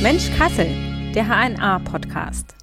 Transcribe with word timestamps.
Mensch 0.00 0.30
Kassel, 0.38 0.68
der 1.12 1.26
HNA-Podcast. 1.26 2.54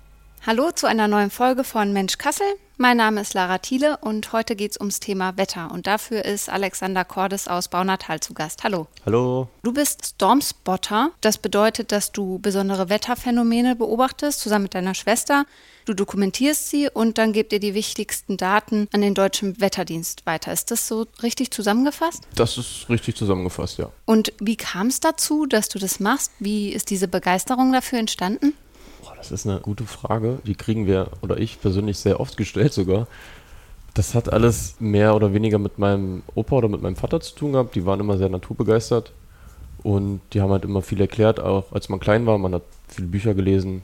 Hallo 0.46 0.71
zu 0.71 0.88
einer 0.88 1.10
neuen 1.10 1.31
Folge 1.31 1.65
von 1.65 1.92
Mensch 1.92 2.18
Kassel. 2.18 2.47
Mein 2.81 2.97
Name 2.97 3.21
ist 3.21 3.36
Lara 3.36 3.59
Thiele 3.59 3.97
und 3.97 4.33
heute 4.33 4.55
geht 4.55 4.71
es 4.71 4.79
ums 4.79 4.99
Thema 4.99 5.38
Wetter. 5.38 5.70
Und 5.70 5.86
dafür 5.86 6.25
ist 6.25 6.49
Alexander 6.49 7.05
Cordes 7.05 7.47
aus 7.47 7.68
Baunatal 7.68 8.21
zu 8.21 8.34
Gast. 8.34 8.64
Hallo. 8.64 8.88
Hallo. 9.05 9.50
Du 9.61 9.71
bist 9.71 10.04
Stormspotter. 10.04 11.11
Das 11.21 11.38
bedeutet, 11.38 11.91
dass 11.91 12.11
du 12.11 12.39
besondere 12.39 12.89
Wetterphänomene 12.89 13.75
beobachtest, 13.75 14.39
zusammen 14.39 14.64
mit 14.64 14.73
deiner 14.73 14.96
Schwester. 14.96 15.46
Du 15.86 15.93
dokumentierst 15.93 16.71
sie 16.71 16.89
und 16.91 17.20
dann 17.20 17.33
gebt 17.33 17.54
ihr 17.54 17.59
die 17.59 17.75
wichtigsten 17.75 18.38
Daten 18.38 18.88
an 18.91 19.02
den 19.02 19.13
Deutschen 19.13 19.61
Wetterdienst 19.61 20.25
weiter. 20.25 20.52
Ist 20.52 20.71
das 20.71 20.88
so 20.88 21.05
richtig 21.21 21.52
zusammengefasst? 21.52 22.23
Das 22.34 22.57
ist 22.57 22.89
richtig 22.89 23.16
zusammengefasst, 23.16 23.78
ja. 23.78 23.92
Und 24.06 24.34
wie 24.39 24.56
kam 24.56 24.87
es 24.87 25.00
dazu, 25.00 25.45
dass 25.45 25.70
du 25.70 25.78
das 25.78 26.00
machst? 26.00 26.32
Wie 26.39 26.70
ist 26.70 26.89
diese 26.89 27.07
Begeisterung 27.07 27.73
dafür 27.73 28.00
entstanden? 28.00 28.56
Das 29.18 29.32
ist 29.32 29.47
eine 29.47 29.60
gute 29.60 29.86
Frage. 29.86 30.39
Die 30.46 30.55
kriegen 30.55 30.87
wir, 30.87 31.09
oder 31.21 31.37
ich 31.37 31.61
persönlich, 31.61 31.97
sehr 32.00 32.19
oft 32.19 32.38
gestellt 32.38 32.73
sogar. 32.73 33.08
Das 33.94 34.16
hat 34.16 34.31
alles 34.31 34.75
mehr 34.80 35.16
oder 35.16 35.33
weniger 35.33 35.59
mit 35.59 35.78
meinem 35.78 36.23
Opa 36.33 36.55
oder 36.55 36.67
mit 36.67 36.81
meinem 36.81 36.95
Vater 36.95 37.19
zu 37.19 37.36
tun 37.36 37.53
gehabt. 37.53 37.75
Die 37.75 37.86
waren 37.86 38.00
immer 38.00 38.17
sehr 38.17 38.30
naturbegeistert. 38.30 39.14
Und 39.83 40.22
die 40.33 40.42
haben 40.42 40.52
halt 40.52 40.66
immer 40.66 40.81
viel 40.81 41.02
erklärt, 41.02 41.39
auch 41.39 41.72
als 41.72 41.89
man 41.89 42.00
klein 42.00 42.25
war. 42.25 42.38
Man 42.38 42.53
hat 42.53 42.64
viele 42.88 43.08
Bücher 43.08 43.33
gelesen. 43.33 43.83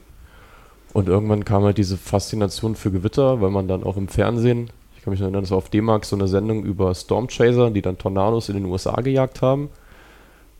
Und 0.92 1.08
irgendwann 1.08 1.44
kam 1.44 1.64
halt 1.64 1.78
diese 1.78 1.96
Faszination 1.96 2.74
für 2.74 2.90
Gewitter, 2.90 3.40
weil 3.40 3.50
man 3.50 3.68
dann 3.68 3.84
auch 3.84 3.96
im 3.96 4.08
Fernsehen, 4.08 4.70
ich 4.96 5.02
kann 5.02 5.12
mich 5.12 5.20
erinnern, 5.20 5.42
das 5.42 5.50
war 5.50 5.58
auf 5.58 5.68
D-Mark 5.68 6.04
so 6.04 6.16
eine 6.16 6.28
Sendung 6.28 6.64
über 6.64 6.94
Storm 6.94 7.28
Chaser, 7.28 7.70
die 7.70 7.82
dann 7.82 7.98
Tornados 7.98 8.48
in 8.48 8.56
den 8.56 8.64
USA 8.64 9.00
gejagt 9.00 9.42
haben. 9.42 9.68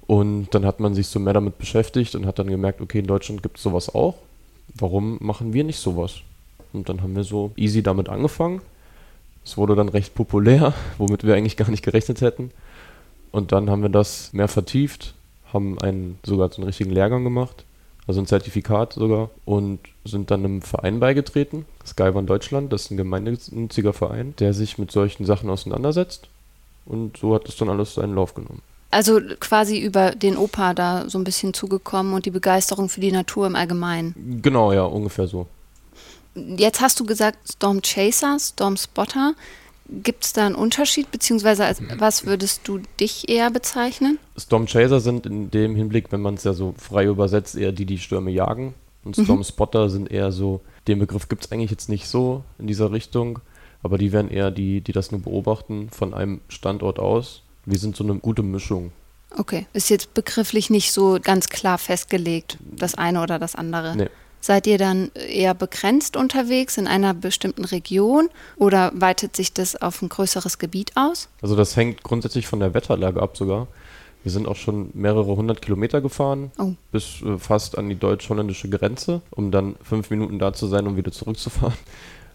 Und 0.07 0.49
dann 0.55 0.65
hat 0.65 0.81
man 0.81 0.95
sich 0.95 1.09
so 1.09 1.19
mehr 1.19 1.35
damit 1.35 1.59
beschäftigt 1.59 2.15
und 2.15 2.27
hat 2.27 2.39
dann 2.39 2.49
gemerkt, 2.49 2.81
okay, 2.81 3.01
in 3.01 3.07
Deutschland 3.07 3.43
gibt 3.43 3.57
es 3.57 3.63
sowas 3.63 3.95
auch 3.95 4.15
warum 4.75 5.19
machen 5.21 5.53
wir 5.53 5.65
nicht 5.65 5.79
sowas? 5.79 6.17
Und 6.73 6.89
dann 6.89 7.03
haben 7.03 7.17
wir 7.17 7.25
so 7.25 7.53
easy 7.57 7.83
damit 7.83 8.09
angefangen. 8.09 8.61
Es 9.45 9.57
wurde 9.57 9.75
dann 9.75 9.89
recht 9.89 10.15
populär, 10.15 10.75
womit 10.99 11.25
wir 11.25 11.35
eigentlich 11.35 11.57
gar 11.57 11.71
nicht 11.71 11.85
gerechnet 11.85 12.21
hätten. 12.21 12.51
Und 13.31 13.53
dann 13.53 13.71
haben 13.71 13.83
wir 13.83 13.89
das 13.89 14.33
mehr 14.33 14.49
vertieft, 14.49 15.15
haben 15.53 15.79
einen, 15.81 16.19
sogar 16.25 16.51
so 16.51 16.57
einen 16.57 16.67
richtigen 16.67 16.91
Lehrgang 16.91 17.25
gemacht, 17.25 17.65
also 18.07 18.21
ein 18.21 18.27
Zertifikat 18.27 18.95
sogar, 18.95 19.31
und 19.45 19.81
sind 20.05 20.31
dann 20.31 20.45
einem 20.45 20.63
Verein 20.63 20.99
beigetreten, 20.99 21.67
Skywan 21.87 22.27
Deutschland, 22.27 22.73
das 22.73 22.85
ist 22.85 22.91
ein 22.91 22.97
gemeinnütziger 22.97 23.93
Verein, 23.93 24.35
der 24.39 24.55
sich 24.55 24.79
mit 24.79 24.91
solchen 24.91 25.27
Sachen 25.27 25.51
auseinandersetzt. 25.51 26.29
Und 26.87 27.19
so 27.19 27.35
hat 27.35 27.47
es 27.49 27.57
dann 27.57 27.69
alles 27.69 27.95
seinen 27.95 28.15
Lauf 28.15 28.35
genommen. 28.35 28.63
Also 28.91 29.21
quasi 29.41 29.79
über 29.79 30.13
den 30.13 30.37
Opa 30.37 30.73
da 30.73 31.09
so 31.09 31.19
ein 31.19 31.25
bisschen 31.25 31.53
zugekommen 31.53 32.15
und 32.15 32.25
die 32.25 32.31
Begeisterung 32.31 32.89
für 32.89 33.01
die 33.01 33.13
Natur 33.13 33.47
im 33.47 33.55
Allgemeinen. 33.55 34.41
Genau, 34.43 34.73
ja, 34.73 34.85
ungefähr 34.85 35.27
so. 35.27 35.47
Jetzt 36.35 36.81
hast 36.81 36.99
du 36.99 37.05
gesagt 37.05 37.39
Storm 37.53 37.83
Chaser, 37.83 38.39
Storm 38.39 38.77
Spotter. 38.77 39.35
Gibt 39.91 40.25
es 40.25 40.33
da 40.33 40.47
einen 40.47 40.55
Unterschied, 40.55 41.11
beziehungsweise 41.11 41.65
als 41.65 41.83
was 41.99 42.27
würdest 42.27 42.69
du 42.69 42.81
dich 43.01 43.29
eher 43.29 43.51
bezeichnen? 43.51 44.19
Storm 44.37 44.67
Chaser 44.67 45.01
sind 45.01 45.27
in 45.27 45.51
dem 45.51 45.75
Hinblick, 45.77 46.13
wenn 46.13 46.21
man 46.21 46.35
es 46.35 46.45
ja 46.45 46.53
so 46.53 46.75
frei 46.79 47.07
übersetzt, 47.07 47.57
eher 47.57 47.73
die, 47.73 47.87
die 47.87 47.99
Stürme 47.99 48.31
jagen. 48.31 48.75
Und 49.05 49.17
mhm. 49.17 49.25
Storm 49.25 49.45
Spotter 49.45 49.89
sind 49.89 50.11
eher 50.11 50.33
so, 50.33 50.61
den 50.87 50.99
Begriff 50.99 51.29
gibt 51.29 51.45
es 51.45 51.53
eigentlich 51.53 51.71
jetzt 51.71 51.89
nicht 51.89 52.07
so 52.07 52.45
in 52.59 52.67
dieser 52.67 52.93
Richtung, 52.93 53.41
aber 53.83 53.97
die 53.97 54.13
wären 54.13 54.31
eher 54.31 54.51
die, 54.51 54.81
die 54.81 54.93
das 54.93 55.11
nur 55.11 55.23
beobachten 55.23 55.89
von 55.91 56.13
einem 56.15 56.41
Standort 56.49 56.99
aus 56.99 57.43
wir 57.69 57.79
sind 57.79 57.97
so 57.97 58.05
eine 58.05 58.15
gute 58.17 58.43
Mischung. 58.43 58.93
Okay, 59.37 59.67
ist 59.73 59.91
jetzt 59.91 60.15
begrifflich 60.15 60.71
nicht 60.71 60.93
so 60.93 61.19
ganz 61.23 61.49
klar 61.49 61.79
festgelegt, 61.79 62.59
das 62.61 62.95
eine 62.95 63.23
oder 63.23 63.39
das 63.39 63.55
andere. 63.55 63.95
Nee. 63.97 64.09
Seid 64.41 64.67
ihr 64.67 64.79
dann 64.79 65.11
eher 65.15 65.53
begrenzt 65.53 66.17
unterwegs 66.17 66.79
in 66.79 66.87
einer 66.87 67.13
bestimmten 67.13 67.65
Region 67.65 68.31
oder 68.57 68.93
weitet 68.95 69.35
sich 69.37 69.53
das 69.53 69.77
auf 69.77 70.01
ein 70.01 70.09
größeres 70.09 70.59
Gebiet 70.59 70.93
aus? 70.95 71.29
Also 71.43 71.57
das 71.57 71.77
hängt 71.77 72.05
grundsätzlich 72.05 72.47
von 72.47 72.61
der 72.61 72.73
Wetterlage 72.73 73.21
ab 73.21 73.37
sogar. 73.37 73.67
Wir 74.23 74.33
sind 74.33 74.47
auch 74.47 74.57
schon 74.57 74.91
mehrere 74.95 75.37
hundert 75.37 75.61
Kilometer 75.63 76.01
gefahren, 76.01 76.51
oh. 76.59 76.73
bis 76.93 77.23
äh, 77.23 77.39
fast 77.39 77.79
an 77.79 77.89
die 77.89 77.99
deutsch-holländische 77.99 78.69
Grenze, 78.69 79.23
um 79.31 79.51
dann 79.51 79.77
fünf 79.83 80.11
Minuten 80.11 80.39
da 80.39 80.53
zu 80.53 80.67
sein, 80.67 80.87
um 80.87 80.97
wieder 80.97 81.13
zurückzufahren. 81.13 81.77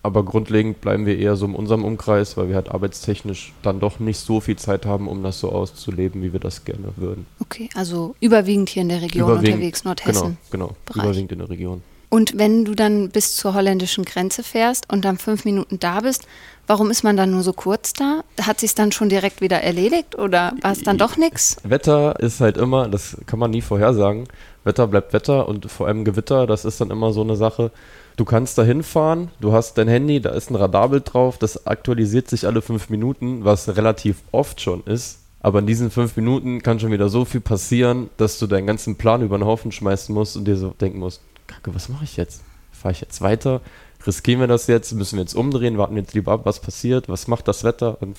Aber 0.05 0.23
grundlegend 0.23 0.81
bleiben 0.81 1.05
wir 1.05 1.17
eher 1.17 1.37
so 1.37 1.45
in 1.45 1.55
unserem 1.55 1.85
Umkreis, 1.85 2.35
weil 2.35 2.49
wir 2.49 2.55
halt 2.55 2.69
arbeitstechnisch 2.69 3.53
dann 3.61 3.79
doch 3.79 3.99
nicht 3.99 4.19
so 4.19 4.41
viel 4.41 4.57
Zeit 4.57 4.85
haben, 4.85 5.07
um 5.07 5.23
das 5.23 5.39
so 5.39 5.49
auszuleben, 5.49 6.21
wie 6.21 6.33
wir 6.33 6.41
das 6.41 6.65
gerne 6.65 6.89
würden. 6.97 7.25
Okay, 7.39 7.69
also 7.73 8.13
überwiegend 8.19 8.67
hier 8.67 8.81
in 8.81 8.89
der 8.89 9.01
Region 9.01 9.31
unterwegs, 9.31 9.85
Nordhessen. 9.85 10.37
Genau, 10.51 10.67
genau. 10.67 10.75
Bereich. 10.85 11.03
überwiegend 11.05 11.31
in 11.31 11.39
der 11.39 11.49
Region. 11.49 11.81
Und 12.13 12.38
wenn 12.38 12.63
du 12.63 12.75
dann 12.75 13.09
bis 13.09 13.35
zur 13.35 13.56
holländischen 13.56 14.06
Grenze 14.06 14.44
fährst 14.44 14.88
und 14.94 15.03
dann 15.03 15.18
fünf 15.18 15.46
Minuten 15.46 15.79
da 15.79 16.01
bist, 16.01 16.28
warum 16.68 16.91
ist 16.91 17.03
man 17.03 17.18
dann 17.18 17.31
nur 17.31 17.41
so 17.41 17.53
kurz 17.53 17.91
da? 17.91 18.24
Hat 18.40 18.59
sich 18.59 18.75
dann 18.75 18.91
schon 18.91 19.09
direkt 19.09 19.41
wieder 19.41 19.62
erledigt 19.63 20.13
oder 20.16 20.53
war 20.62 20.74
es 20.74 20.84
dann 20.84 21.00
doch 21.00 21.18
nichts? 21.18 21.57
Wetter 21.63 22.19
ist 22.19 22.40
halt 22.40 22.57
immer, 22.57 22.88
das 22.88 23.18
kann 23.25 23.40
man 23.40 23.50
nie 23.50 23.62
vorhersagen. 23.62 24.25
Wetter 24.63 24.85
bleibt 24.85 25.12
Wetter 25.12 25.47
und 25.47 25.72
vor 25.72 25.88
allem 25.88 26.06
Gewitter, 26.06 26.46
das 26.46 26.66
ist 26.66 26.79
dann 26.79 26.91
immer 26.91 27.13
so 27.13 27.22
eine 27.22 27.35
Sache 27.35 27.72
Du 28.16 28.25
kannst 28.25 28.59
da 28.59 28.63
hinfahren, 28.63 29.30
du 29.40 29.53
hast 29.53 29.80
dein 29.80 29.88
Handy, 29.88 30.22
da 30.22 30.30
ist 30.30 30.51
ein 30.51 30.56
Radarbild 30.56 31.12
drauf, 31.12 31.40
das 31.40 31.66
aktualisiert 31.66 32.30
sich 32.30 32.45
alle 32.45 32.62
fünf 32.62 32.90
Minuten, 32.90 33.44
was 33.44 33.75
relativ 33.75 34.18
oft 34.31 34.62
schon 34.62 34.84
ist. 34.85 35.18
Aber 35.40 35.59
in 35.59 35.66
diesen 35.66 35.90
fünf 35.90 36.16
Minuten 36.16 36.62
kann 36.62 36.80
schon 36.80 36.91
wieder 36.91 37.09
so 37.09 37.25
viel 37.25 37.41
passieren, 37.41 38.12
dass 38.18 38.38
du 38.38 38.45
deinen 38.45 38.68
ganzen 38.68 38.97
Plan 38.97 39.24
über 39.24 39.38
den 39.38 39.45
Haufen 39.45 39.72
schmeißen 39.72 40.13
musst 40.13 40.38
und 40.38 40.45
dir 40.45 40.57
so 40.57 40.75
denken 40.80 41.00
musst, 41.00 41.22
Kacke, 41.47 41.73
was 41.75 41.89
mache 41.89 42.03
ich 42.03 42.17
jetzt? 42.17 42.43
Fahre 42.71 42.93
ich 42.93 43.01
jetzt 43.01 43.21
weiter? 43.21 43.61
Riskieren 44.05 44.39
wir 44.39 44.47
das 44.47 44.67
jetzt? 44.67 44.91
Müssen 44.93 45.17
wir 45.17 45.23
jetzt 45.23 45.35
umdrehen? 45.35 45.77
Warten 45.77 45.95
wir 45.95 46.01
jetzt 46.01 46.13
lieber 46.13 46.33
ab, 46.33 46.41
was 46.43 46.59
passiert? 46.59 47.07
Was 47.07 47.27
macht 47.27 47.47
das 47.47 47.63
Wetter? 47.63 48.01
Und 48.01 48.17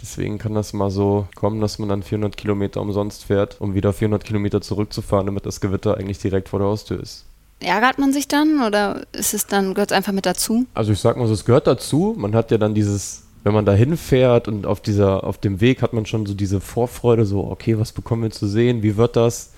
deswegen 0.00 0.38
kann 0.38 0.54
das 0.54 0.72
mal 0.72 0.90
so 0.90 1.26
kommen, 1.34 1.60
dass 1.60 1.78
man 1.78 1.88
dann 1.88 2.02
400 2.02 2.36
Kilometer 2.36 2.80
umsonst 2.80 3.24
fährt, 3.24 3.60
um 3.60 3.74
wieder 3.74 3.92
400 3.92 4.24
Kilometer 4.24 4.60
zurückzufahren, 4.60 5.26
damit 5.26 5.46
das 5.46 5.60
Gewitter 5.60 5.98
eigentlich 5.98 6.18
direkt 6.18 6.48
vor 6.48 6.58
der 6.60 6.68
Haustür 6.68 7.00
ist. 7.00 7.24
Ärgert 7.60 7.98
man 7.98 8.12
sich 8.12 8.26
dann 8.26 8.62
oder 8.62 9.02
ist 9.12 9.34
es 9.34 9.46
dann, 9.46 9.74
gehört 9.74 9.92
es 9.92 9.96
einfach 9.96 10.12
mit 10.12 10.26
dazu? 10.26 10.66
Also 10.74 10.92
ich 10.92 10.98
sag 10.98 11.16
mal 11.16 11.28
so, 11.28 11.34
es 11.34 11.44
gehört 11.44 11.66
dazu. 11.66 12.14
Man 12.18 12.34
hat 12.34 12.50
ja 12.50 12.58
dann 12.58 12.74
dieses, 12.74 13.22
wenn 13.44 13.54
man 13.54 13.64
da 13.64 13.72
hinfährt 13.72 14.48
und 14.48 14.66
auf 14.66 14.80
dieser, 14.80 15.24
auf 15.24 15.38
dem 15.38 15.60
Weg 15.60 15.82
hat 15.82 15.92
man 15.92 16.06
schon 16.06 16.26
so 16.26 16.34
diese 16.34 16.60
Vorfreude, 16.60 17.24
so, 17.24 17.44
okay, 17.44 17.78
was 17.78 17.92
bekommen 17.92 18.22
wir 18.22 18.30
zu 18.30 18.46
sehen, 18.46 18.82
wie 18.82 18.96
wird 18.96 19.14
das? 19.16 19.51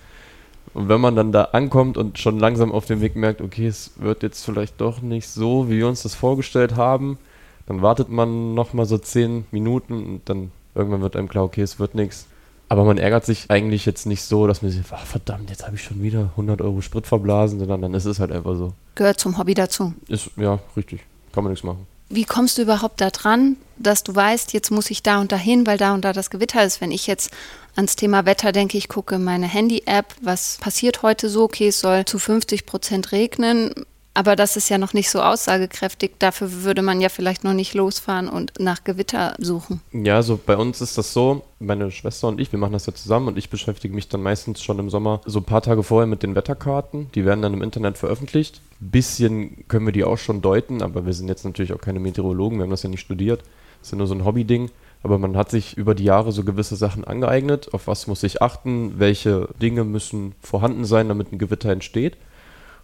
Und 0.74 0.88
wenn 0.88 1.00
man 1.00 1.14
dann 1.14 1.32
da 1.32 1.44
ankommt 1.44 1.96
und 1.96 2.18
schon 2.18 2.38
langsam 2.38 2.72
auf 2.72 2.86
dem 2.86 3.00
Weg 3.00 3.14
merkt, 3.14 3.40
okay, 3.40 3.66
es 3.66 3.92
wird 3.96 4.22
jetzt 4.22 4.44
vielleicht 4.44 4.80
doch 4.80 5.00
nicht 5.00 5.28
so, 5.28 5.68
wie 5.68 5.78
wir 5.78 5.88
uns 5.88 6.02
das 6.02 6.14
vorgestellt 6.16 6.76
haben, 6.76 7.18
dann 7.66 7.80
wartet 7.80 8.10
man 8.10 8.54
nochmal 8.54 8.84
so 8.84 8.98
zehn 8.98 9.46
Minuten 9.52 9.94
und 10.04 10.28
dann 10.28 10.50
irgendwann 10.74 11.00
wird 11.00 11.16
einem 11.16 11.28
klar, 11.28 11.44
okay, 11.44 11.62
es 11.62 11.78
wird 11.78 11.94
nichts. 11.94 12.26
Aber 12.68 12.84
man 12.84 12.98
ärgert 12.98 13.24
sich 13.24 13.50
eigentlich 13.50 13.86
jetzt 13.86 14.06
nicht 14.06 14.22
so, 14.22 14.46
dass 14.46 14.62
man 14.62 14.70
sich, 14.70 14.82
ach, 14.90 15.06
verdammt, 15.06 15.50
jetzt 15.50 15.64
habe 15.64 15.76
ich 15.76 15.82
schon 15.82 16.02
wieder 16.02 16.30
100 16.30 16.60
Euro 16.60 16.80
Sprit 16.80 17.06
verblasen, 17.06 17.60
sondern 17.60 17.82
dann 17.82 17.94
ist 17.94 18.06
es 18.06 18.18
halt 18.18 18.32
einfach 18.32 18.56
so. 18.56 18.72
Gehört 18.96 19.20
zum 19.20 19.38
Hobby 19.38 19.54
dazu. 19.54 19.94
Ist, 20.08 20.30
ja, 20.36 20.58
richtig. 20.76 21.04
Kann 21.32 21.44
man 21.44 21.52
nichts 21.52 21.64
machen. 21.64 21.86
Wie 22.08 22.24
kommst 22.24 22.58
du 22.58 22.62
überhaupt 22.62 23.00
da 23.00 23.10
dran, 23.10 23.56
dass 23.76 24.02
du 24.02 24.14
weißt, 24.14 24.52
jetzt 24.52 24.70
muss 24.70 24.90
ich 24.90 25.02
da 25.02 25.20
und 25.20 25.32
da 25.32 25.36
hin, 25.36 25.66
weil 25.66 25.78
da 25.78 25.94
und 25.94 26.04
da 26.04 26.12
das 26.12 26.30
Gewitter 26.30 26.64
ist? 26.64 26.80
Wenn 26.80 26.92
ich 26.92 27.06
jetzt 27.06 27.30
ans 27.76 27.96
Thema 27.96 28.26
Wetter 28.26 28.52
denke, 28.52 28.78
ich 28.78 28.88
gucke 28.88 29.18
meine 29.18 29.46
Handy-App, 29.46 30.14
was 30.22 30.58
passiert 30.60 31.02
heute 31.02 31.28
so? 31.28 31.44
Okay, 31.44 31.68
es 31.68 31.80
soll 31.80 32.04
zu 32.04 32.18
50 32.18 32.66
Prozent 32.66 33.12
regnen. 33.12 33.72
Aber 34.16 34.36
das 34.36 34.56
ist 34.56 34.68
ja 34.68 34.78
noch 34.78 34.92
nicht 34.92 35.10
so 35.10 35.20
aussagekräftig. 35.20 36.12
Dafür 36.20 36.62
würde 36.62 36.82
man 36.82 37.00
ja 37.00 37.08
vielleicht 37.08 37.42
noch 37.42 37.52
nicht 37.52 37.74
losfahren 37.74 38.28
und 38.28 38.52
nach 38.60 38.84
Gewitter 38.84 39.34
suchen. 39.38 39.80
Ja, 39.92 40.14
also 40.14 40.38
bei 40.44 40.56
uns 40.56 40.80
ist 40.80 40.96
das 40.96 41.12
so, 41.12 41.42
meine 41.58 41.90
Schwester 41.90 42.28
und 42.28 42.40
ich, 42.40 42.52
wir 42.52 42.60
machen 42.60 42.74
das 42.74 42.86
ja 42.86 42.94
zusammen 42.94 43.26
und 43.26 43.36
ich 43.36 43.50
beschäftige 43.50 43.92
mich 43.92 44.08
dann 44.08 44.22
meistens 44.22 44.62
schon 44.62 44.78
im 44.78 44.88
Sommer 44.88 45.20
so 45.26 45.40
ein 45.40 45.44
paar 45.44 45.62
Tage 45.62 45.82
vorher 45.82 46.06
mit 46.06 46.22
den 46.22 46.36
Wetterkarten. 46.36 47.10
Die 47.16 47.24
werden 47.24 47.42
dann 47.42 47.54
im 47.54 47.62
Internet 47.62 47.98
veröffentlicht. 47.98 48.60
Ein 48.80 48.90
bisschen 48.90 49.66
können 49.66 49.84
wir 49.84 49.92
die 49.92 50.04
auch 50.04 50.18
schon 50.18 50.42
deuten, 50.42 50.80
aber 50.80 51.06
wir 51.06 51.12
sind 51.12 51.26
jetzt 51.26 51.44
natürlich 51.44 51.72
auch 51.72 51.80
keine 51.80 51.98
Meteorologen, 51.98 52.58
wir 52.58 52.62
haben 52.62 52.70
das 52.70 52.84
ja 52.84 52.90
nicht 52.90 53.00
studiert. 53.00 53.42
Das 53.84 53.88
ist 53.88 53.92
ja 53.92 53.98
nur 53.98 54.06
so 54.06 54.14
ein 54.14 54.24
Hobbyding. 54.24 54.70
Aber 55.02 55.18
man 55.18 55.36
hat 55.36 55.50
sich 55.50 55.76
über 55.76 55.94
die 55.94 56.04
Jahre 56.04 56.32
so 56.32 56.42
gewisse 56.42 56.74
Sachen 56.74 57.04
angeeignet. 57.04 57.74
Auf 57.74 57.86
was 57.86 58.06
muss 58.06 58.22
ich 58.22 58.40
achten? 58.40 58.94
Welche 58.98 59.50
Dinge 59.60 59.84
müssen 59.84 60.34
vorhanden 60.40 60.86
sein, 60.86 61.08
damit 61.08 61.30
ein 61.30 61.38
Gewitter 61.38 61.68
entsteht? 61.68 62.16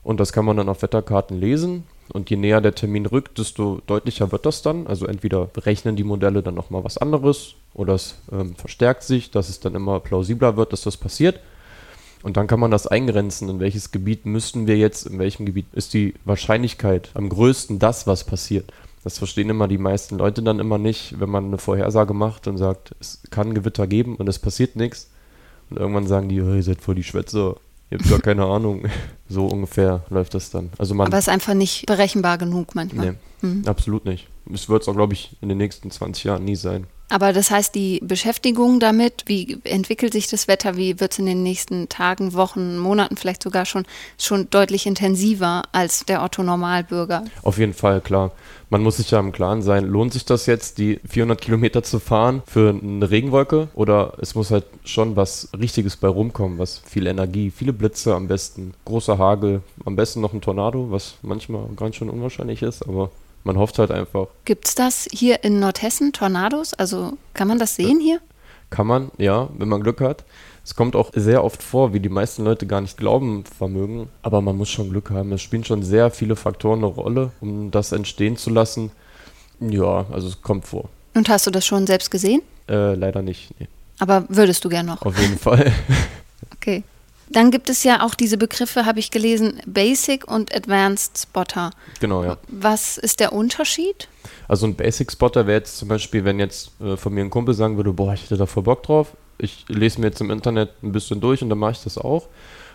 Und 0.03 0.21
das 0.21 0.35
kann 0.35 0.45
man 0.45 0.59
dann 0.59 0.69
auf 0.69 0.83
Wetterkarten 0.83 1.41
lesen. 1.41 1.85
Und 2.13 2.29
je 2.29 2.37
näher 2.37 2.61
der 2.61 2.75
Termin 2.75 3.07
rückt, 3.07 3.39
desto 3.39 3.81
deutlicher 3.87 4.31
wird 4.31 4.45
das 4.45 4.61
dann. 4.61 4.87
Also 4.87 5.07
entweder 5.07 5.47
berechnen 5.47 5.97
die 5.97 6.05
Modelle 6.05 6.43
dann 6.43 6.55
nochmal 6.55 6.85
was 6.85 6.99
anderes 6.99 7.55
oder 7.73 7.95
es 7.95 8.17
ähm, 8.31 8.55
verstärkt 8.55 9.03
sich, 9.03 9.31
dass 9.31 9.49
es 9.49 9.61
dann 9.61 9.75
immer 9.75 10.01
plausibler 10.01 10.59
wird, 10.59 10.75
dass 10.75 10.83
das 10.83 10.99
passiert. 10.99 11.41
Und 12.23 12.37
dann 12.37 12.47
kann 12.47 12.61
man 12.61 12.71
das 12.71 12.87
eingrenzen, 12.87 13.49
in 13.49 13.61
welches 13.61 13.91
Gebiet 13.91 14.27
müssten 14.27 14.67
wir 14.67 14.77
jetzt, 14.77 15.07
in 15.07 15.19
welchem 15.19 15.47
Gebiet 15.47 15.69
ist 15.73 15.95
die 15.95 16.13
Wahrscheinlichkeit 16.27 17.09
am 17.15 17.31
größten, 17.31 17.79
dass 17.79 18.07
was 18.07 18.25
passiert. 18.25 18.71
Das 19.03 19.19
verstehen 19.19 19.49
immer 19.49 19.67
die 19.67 19.79
meisten 19.79 20.19
Leute 20.19 20.43
dann 20.43 20.59
immer 20.59 20.77
nicht, 20.79 21.19
wenn 21.19 21.31
man 21.31 21.47
eine 21.47 21.59
Vorhersage 21.59 22.13
macht 22.15 22.47
und 22.47 22.59
sagt, 22.59 22.95
es 23.01 23.23
kann 23.31 23.55
Gewitter 23.55 23.87
geben 23.87 24.17
und 24.17 24.29
es 24.29 24.39
passiert 24.39 24.77
nichts. 24.77 25.11
Und 25.71 25.79
irgendwann 25.79 26.07
sagen 26.07 26.29
die, 26.29 26.37
ihr 26.37 26.63
seid 26.63 26.81
voll 26.83 26.97
die 26.97 27.03
Schwätzer, 27.05 27.57
ihr 27.91 27.99
habt 27.99 28.11
gar 28.11 28.19
keine 28.21 28.45
Ahnung. 28.47 28.85
So 29.33 29.47
ungefähr 29.47 30.03
läuft 30.11 30.35
das 30.35 30.51
dann. 30.51 30.71
Also 30.77 30.93
man, 30.97 31.07
Aber 31.07 31.17
es 31.17 31.29
ist 31.29 31.33
einfach 31.33 31.55
nicht 31.55 31.87
berechenbar 31.87 32.37
genug 32.37 32.75
manchmal. 32.75 33.13
nee, 33.13 33.17
Mhm. 33.43 33.63
absolut 33.67 34.05
nicht. 34.05 34.27
Es 34.53 34.69
wird 34.69 34.83
es 34.83 34.89
auch, 34.89 34.95
glaube 34.97 35.13
ich, 35.15 35.37
in 35.41 35.49
den 35.49 35.57
nächsten 35.59 35.89
20 35.91 36.25
Jahren 36.25 36.45
nie 36.45 36.57
sein. 36.57 36.89
Aber 37.11 37.33
das 37.33 37.51
heißt, 37.51 37.75
die 37.75 38.01
Beschäftigung 38.03 38.79
damit, 38.81 39.25
wie 39.27 39.59
entwickelt 39.65 40.13
sich 40.13 40.29
das 40.29 40.49
Wetter, 40.49 40.77
wie 40.77 41.01
wird 41.01 41.13
es 41.13 41.19
in 41.19 41.27
den 41.27 41.43
nächsten 41.43 41.89
Tagen, 41.89 42.35
Wochen, 42.35 42.79
Monaten 42.79 43.17
vielleicht 43.17 43.43
sogar 43.43 43.67
schon, 43.67 43.85
schon 44.17 44.49
deutlich 44.51 44.87
intensiver 44.87 45.65
als 45.73 46.05
der 46.07 46.23
Otto 46.23 46.43
Normalbürger. 46.43 47.25
Auf 47.43 47.59
jeden 47.59 47.75
Fall, 47.75 48.01
klar. 48.01 48.31
Man 48.73 48.85
muss 48.85 48.99
sich 48.99 49.11
ja 49.11 49.19
im 49.19 49.33
Klaren 49.33 49.63
sein, 49.63 49.85
lohnt 49.85 50.13
sich 50.13 50.25
das 50.25 50.47
jetzt, 50.47 50.79
die 50.79 51.01
400 51.09 51.41
Kilometer 51.41 51.83
zu 51.83 51.99
fahren 51.99 52.43
für 52.47 52.71
eine 52.71 53.11
Regenwolke? 53.11 53.69
Oder 53.75 54.15
es 54.21 54.37
muss 54.37 54.53
halt 54.53 54.65
schon 54.85 55.17
was 55.17 55.49
Richtiges 55.59 55.97
bei 55.97 56.07
rumkommen, 56.07 56.61
was 56.61 56.81
viel 56.87 57.09
Energie, 57.09 57.51
viele 57.51 57.73
Blitze 57.73 58.15
am 58.15 58.29
besten, 58.29 58.75
großer 58.85 59.19
Hagel, 59.19 59.63
am 59.85 59.97
besten 59.97 60.21
noch 60.21 60.33
ein 60.33 60.41
Tornado, 60.41 60.93
was 60.93 61.17
manchmal 61.23 61.65
ganz 61.75 61.97
schön 61.97 62.09
unwahrscheinlich 62.09 62.63
ist, 62.63 62.87
aber 62.87 63.11
man 63.45 63.57
hofft 63.57 63.79
halt 63.79 63.91
einfach. 63.91 64.29
Gibt 64.45 64.69
es 64.69 64.75
das 64.75 65.09
hier 65.11 65.45
in 65.45 65.61
Nordhessen, 65.61 66.13
Tornados? 66.13 66.75
Also 66.75 67.17
kann 67.35 67.49
man 67.49 67.59
das 67.59 67.77
sehen 67.77 68.01
hier? 68.01 68.21
Kann 68.71 68.87
man, 68.87 69.11
ja, 69.19 69.49
wenn 69.59 69.69
man 69.69 69.83
Glück 69.83 70.01
hat. 70.01 70.25
Es 70.65 70.77
kommt 70.77 70.95
auch 70.95 71.11
sehr 71.15 71.43
oft 71.43 71.63
vor, 71.63 71.93
wie 71.93 72.01
die 72.01 72.09
meisten 72.09 72.45
Leute 72.45 72.67
gar 72.67 72.81
nicht 72.81 72.97
glauben 72.97 73.45
vermögen. 73.45 74.09
Aber 74.23 74.41
man 74.41 74.57
muss 74.57 74.69
schon 74.69 74.91
Glück 74.91 75.11
haben. 75.11 75.33
Es 75.33 75.43
spielen 75.43 75.65
schon 75.65 75.83
sehr 75.83 76.11
viele 76.11 76.37
Faktoren 76.37 76.79
eine 76.81 76.87
Rolle, 76.87 77.33
um 77.41 77.71
das 77.71 77.93
entstehen 77.93 78.37
zu 78.37 78.51
lassen. 78.51 78.93
Ja, 79.59 80.07
also 80.13 80.29
es 80.29 80.43
kommt 80.43 80.67
vor. 80.67 80.89
Und 81.15 81.29
hast 81.29 81.47
du 81.47 81.51
das 81.51 81.67
schon 81.67 81.87
selbst 81.87 82.11
gesehen? 82.11 82.43
Äh, 82.69 82.95
leider 82.95 83.23
nicht. 83.23 83.51
Nee. 83.59 83.67
Aber 83.99 84.25
würdest 84.29 84.65
du 84.65 84.69
gern 84.69 84.87
noch? 84.87 85.03
Auf 85.03 85.19
jeden 85.19 85.39
Fall. 85.39 85.73
Okay. 86.57 86.83
Dann 87.31 87.53
gibt 87.53 87.71
es 87.71 87.85
ja 87.85 88.05
auch 88.05 88.15
diese 88.15 88.37
Begriffe, 88.37 88.87
habe 88.87 88.99
ich 88.99 89.13
gelesen, 89.13 89.61
Basic 89.65 90.27
und 90.27 90.55
Advanced 90.55 91.17
Spotter. 91.17 91.71
genau, 92.01 92.25
ja. 92.25 92.37
Was 92.49 92.99
ist 92.99 93.21
der 93.21 93.33
Unterschied? 93.33 94.09
Also 94.49 94.67
ein 94.67 94.75
Basic 94.75 95.13
Spotter 95.13 95.47
wäre 95.47 95.59
jetzt 95.59 95.79
zum 95.79 95.89
Beispiel, 95.89 96.25
wenn 96.25 96.41
jetzt 96.41 96.73
äh, 96.81 96.97
von 96.97 97.15
mir 97.15 97.21
ein 97.21 97.31
Kumpel 97.31 97.55
sagen 97.55 97.77
würde, 97.77 97.93
boah, 97.93 98.15
ich 98.15 98.25
hätte 98.25 98.37
da 98.37 98.47
voll 98.47 98.65
Bock 98.65 98.83
drauf. 98.83 99.13
Ich 99.39 99.65
lese 99.69 100.01
mir 100.01 100.09
jetzt 100.09 100.21
im 100.21 100.31
Internet 100.31 100.71
ein 100.83 100.91
bisschen 100.91 101.21
durch 101.21 101.41
und 101.43 101.51
dann 101.51 101.59
mache 101.59 101.73
ich 101.73 101.83
das 101.83 101.99
auch. 101.99 102.27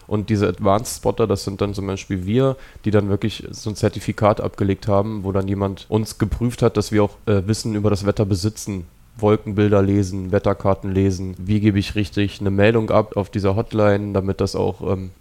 Und 0.07 0.29
diese 0.29 0.47
Advanced 0.47 0.97
Spotter, 0.97 1.27
das 1.27 1.43
sind 1.43 1.61
dann 1.61 1.73
zum 1.73 1.87
Beispiel 1.87 2.25
wir, 2.25 2.55
die 2.85 2.91
dann 2.91 3.09
wirklich 3.09 3.45
so 3.51 3.69
ein 3.69 3.75
Zertifikat 3.75 4.39
abgelegt 4.39 4.87
haben, 4.87 5.23
wo 5.23 5.31
dann 5.31 5.47
jemand 5.47 5.85
uns 5.89 6.17
geprüft 6.17 6.61
hat, 6.61 6.77
dass 6.77 6.91
wir 6.91 7.03
auch 7.03 7.17
äh, 7.25 7.41
Wissen 7.45 7.75
über 7.75 7.89
das 7.89 8.05
Wetter 8.05 8.25
besitzen. 8.25 8.85
Wolkenbilder 9.17 9.81
lesen, 9.81 10.31
Wetterkarten 10.31 10.91
lesen, 10.91 11.35
wie 11.37 11.59
gebe 11.59 11.79
ich 11.79 11.95
richtig 11.95 12.41
eine 12.41 12.51
Meldung 12.51 12.89
ab 12.91 13.15
auf 13.17 13.29
dieser 13.29 13.55
Hotline, 13.55 14.13
damit 14.13 14.41
das 14.41 14.55
auch, 14.55 14.81
ähm, 14.81 15.11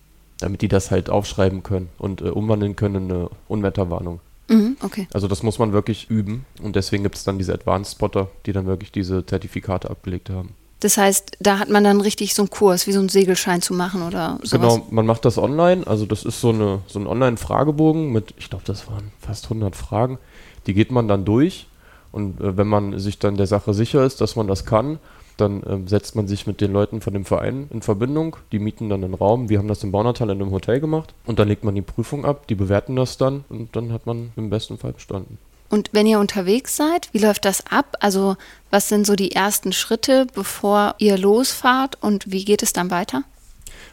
damit 0.41 0.63
die 0.63 0.69
das 0.69 0.91
halt 0.91 1.11
aufschreiben 1.11 1.63
können 1.63 1.89
und 1.99 2.21
äh, 2.21 2.25
umwandeln 2.25 2.77
können 2.77 2.97
in 2.97 3.13
eine 3.13 3.31
Unwetterwarnung. 3.49 4.21
Mhm, 4.49 4.77
okay. 4.83 5.09
Also 5.15 5.29
das 5.29 5.43
muss 5.43 5.59
man 5.59 5.73
wirklich 5.73 6.11
üben 6.11 6.45
und 6.63 6.77
deswegen 6.77 7.03
gibt 7.03 7.17
es 7.17 7.25
dann 7.25 7.39
diese 7.39 7.55
Advanced 7.55 7.93
Spotter, 7.93 8.29
die 8.47 8.53
dann 8.53 8.67
wirklich 8.67 8.93
diese 8.93 9.25
Zertifikate 9.25 9.89
abgelegt 9.89 10.29
haben. 10.29 10.51
Das 10.81 10.99
heißt, 10.99 11.39
da 11.41 11.59
hat 11.59 11.71
man 11.71 11.83
dann 11.83 12.03
richtig 12.03 12.35
so 12.35 12.43
einen 12.43 12.51
Kurs, 12.51 12.87
wie 12.87 12.93
so 12.93 12.99
einen 12.99 13.09
Segelschein 13.09 13.63
zu 13.63 13.73
machen 13.73 14.03
oder 14.03 14.39
sowas. 14.43 14.51
Genau, 14.75 14.87
man 14.91 15.07
macht 15.07 15.25
das 15.25 15.39
online, 15.39 15.87
also 15.87 16.05
das 16.05 16.25
ist 16.25 16.43
so, 16.43 16.51
eine, 16.51 16.81
so 16.89 16.99
ein 16.99 17.07
Online-Fragebogen 17.07 18.13
mit, 18.13 18.35
ich 18.37 18.51
glaube, 18.51 18.65
das 18.67 18.87
waren 18.87 19.11
fast 19.19 19.45
100 19.45 19.75
Fragen. 19.75 20.19
Die 20.67 20.75
geht 20.75 20.91
man 20.91 21.09
dann 21.09 21.25
durch 21.25 21.69
und 22.15 22.41
äh, 22.41 22.57
wenn 22.57 22.69
man 22.69 22.99
sich 22.99 23.19
dann 23.19 23.37
der 23.37 23.49
Sache 23.49 23.75
sicher 23.75 24.05
ist, 24.05 24.21
dass 24.21 24.37
man 24.37 24.47
das 24.47 24.65
kann, 24.65 25.01
dann 25.37 25.65
ähm, 25.69 25.89
setzt 25.89 26.15
man 26.15 26.29
sich 26.29 26.47
mit 26.47 26.61
den 26.61 26.73
Leuten 26.73 27.01
von 27.01 27.13
dem 27.13 27.25
Verein 27.25 27.67
in 27.73 27.83
Verbindung. 27.83 28.37
Die 28.53 28.61
mieten 28.61 28.89
dann 28.89 29.03
einen 29.03 29.15
Raum. 29.15 29.49
Wir 29.49 29.59
haben 29.59 29.67
das 29.67 29.83
im 29.83 29.91
Baunatal 29.91 30.31
in 30.31 30.41
einem 30.41 30.53
Hotel 30.53 30.79
gemacht 30.79 31.13
und 31.27 31.41
dann 31.41 31.49
legt 31.49 31.65
man 31.65 31.75
die 31.75 31.83
Prüfung 31.83 32.25
ab, 32.25 32.47
die 32.47 32.55
bewerten 32.55 32.95
das 32.95 33.19
dann 33.19 33.45
und 33.49 33.75
dann 33.75 33.93
hat 33.93 34.07
man 34.07 34.31
im 34.37 34.49
besten 34.49 34.79
Fall 34.79 34.93
bestanden. 34.93 35.39
Und 35.71 35.91
wenn 35.91 36.07
ihr 36.07 36.21
unterwegs 36.21 36.77
seid, 36.77 37.09
wie 37.11 37.19
läuft 37.19 37.45
das 37.45 37.67
ab? 37.67 37.97
Also 37.99 38.37
was 38.71 38.89
sind 38.89 39.07
so 39.07 39.17
die 39.17 39.33
ersten 39.33 39.73
Schritte, 39.73 40.29
bevor 40.35 40.95
ihr 40.99 41.19
losfahrt 41.19 41.99
und 42.01 42.31
wie 42.31 42.45
geht 42.45 42.63
es 42.63 42.73
dann 42.73 42.93
weiter? 42.93 43.25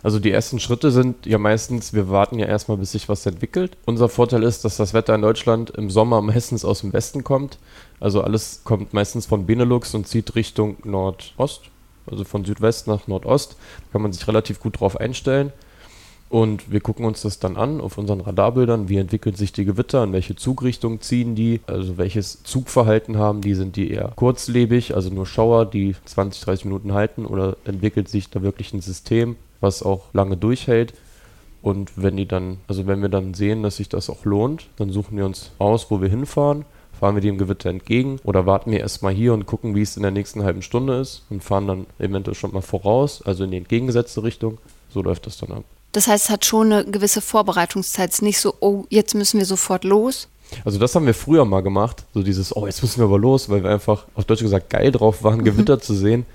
Also 0.04 0.20
die 0.20 0.32
ersten 0.32 0.60
Schritte 0.60 0.92
sind 0.92 1.26
ja 1.26 1.38
meistens, 1.38 1.94
wir 1.94 2.10
warten 2.10 2.40
ja 2.40 2.48
erstmal, 2.48 2.78
bis 2.78 2.92
sich 2.92 3.08
was 3.08 3.26
entwickelt. 3.26 3.78
Unser 3.86 4.10
Vorteil 4.10 4.44
ist, 4.44 4.66
dass 4.66 4.78
das 4.78 4.94
Wetter 4.94 5.14
in 5.16 5.22
Deutschland 5.22 5.72
im 5.72 5.90
Sommer 5.90 6.22
meistens 6.22 6.66
aus 6.66 6.82
dem 6.82 6.94
Westen 6.94 7.24
kommt. 7.24 7.58
Also 8.02 8.22
alles 8.22 8.62
kommt 8.66 8.94
meistens 8.94 9.28
von 9.28 9.46
Benelux 9.46 9.94
und 9.94 10.08
zieht 10.08 10.36
Richtung 10.36 10.76
Nordost, 10.84 11.62
also 12.08 12.26
von 12.26 12.44
Südwest 12.44 12.88
nach 12.88 13.08
Nordost. 13.08 13.52
Da 13.54 13.92
kann 13.94 14.02
man 14.02 14.12
sich 14.12 14.28
relativ 14.28 14.60
gut 14.60 14.82
drauf 14.82 15.00
einstellen. 15.00 15.54
Und 16.32 16.72
wir 16.72 16.80
gucken 16.80 17.06
uns 17.06 17.22
das 17.22 17.40
dann 17.40 17.58
an 17.58 17.80
auf 17.82 17.98
unseren 17.98 18.22
Radarbildern, 18.22 18.88
wie 18.90 18.98
entwickeln 18.98 19.36
sich 19.36 19.52
die 19.52 19.66
Gewitter, 19.66 20.04
in 20.04 20.14
welche 20.14 20.36
Zugrichtung 20.36 21.02
ziehen 21.02 21.36
die, 21.36 21.60
also 21.68 21.98
welches 21.98 22.42
Zugverhalten 22.44 23.18
haben 23.18 23.42
die, 23.42 23.54
sind 23.54 23.76
die 23.76 23.92
eher 23.92 24.14
kurzlebig, 24.16 24.96
also 24.96 25.10
nur 25.10 25.26
Schauer, 25.26 25.66
die 25.66 25.94
20, 26.06 26.42
30 26.44 26.66
Minuten 26.66 26.94
halten 26.94 27.26
oder 27.26 27.58
entwickelt 27.66 28.08
sich 28.08 28.30
da 28.30 28.42
wirklich 28.42 28.74
ein 28.74 28.80
System, 28.80 29.36
was 29.60 29.84
auch 29.84 30.06
lange 30.14 30.38
durchhält. 30.38 30.94
Und 31.62 31.92
wenn 31.98 32.16
die 32.16 32.28
dann, 32.28 32.58
also 32.66 32.88
wenn 32.88 33.02
wir 33.02 33.10
dann 33.10 33.34
sehen, 33.34 33.62
dass 33.62 33.76
sich 33.76 33.90
das 33.90 34.10
auch 34.10 34.24
lohnt, 34.24 34.68
dann 34.78 34.90
suchen 34.90 35.18
wir 35.18 35.26
uns 35.26 35.52
aus, 35.60 35.92
wo 35.92 36.02
wir 36.02 36.10
hinfahren, 36.10 36.64
fahren 37.02 37.16
wir 37.16 37.22
dem 37.22 37.40
Gewitter 37.40 37.72
entgegen 37.72 38.20
oder 38.24 38.46
warten 38.46 38.72
wir 38.72 38.80
erstmal 38.80 39.12
hier 39.12 39.34
und 39.34 39.48
gucken, 39.48 39.74
wie 39.74 39.82
es 39.82 39.98
in 39.98 40.04
der 40.04 40.12
nächsten 40.12 40.44
halben 40.44 40.62
Stunde 40.62 41.00
ist 41.00 41.24
und 41.32 41.44
fahren 41.44 41.66
dann 41.66 41.88
eventuell 41.98 42.36
schon 42.36 42.54
mal 42.54 42.62
voraus, 42.62 43.24
also 43.26 43.44
in 43.44 43.50
die 43.50 43.58
entgegengesetzte 43.58 44.22
Richtung. 44.22 44.60
So 44.94 45.02
läuft 45.02 45.26
das 45.26 45.38
dann 45.38 45.52
ab. 45.52 45.64
Das 45.94 46.08
heißt, 46.08 46.26
es 46.26 46.30
hat 46.30 46.46
schon 46.46 46.72
eine 46.72 46.86
gewisse 46.86 47.20
Vorbereitungszeit. 47.20 48.12
Es 48.12 48.18
ist 48.18 48.22
nicht 48.22 48.40
so, 48.40 48.54
oh, 48.60 48.86
jetzt 48.90 49.16
müssen 49.16 49.40
wir 49.40 49.48
sofort 49.48 49.84
los. 49.84 50.28
Also 50.64 50.78
das 50.78 50.94
haben 50.94 51.08
wir 51.08 51.16
früher 51.16 51.44
mal 51.44 51.62
gemacht, 51.62 52.06
so 52.14 52.22
dieses, 52.22 52.56
oh, 52.56 52.68
jetzt 52.68 52.84
müssen 52.84 53.00
wir 53.00 53.06
aber 53.06 53.18
los, 53.18 53.50
weil 53.50 53.64
wir 53.64 53.72
einfach 53.72 54.06
auf 54.14 54.26
Deutsch 54.26 54.44
gesagt 54.44 54.70
geil 54.70 54.92
drauf 54.92 55.24
waren, 55.24 55.44
Gewitter 55.44 55.80
zu 55.80 55.96
sehen. 55.96 56.28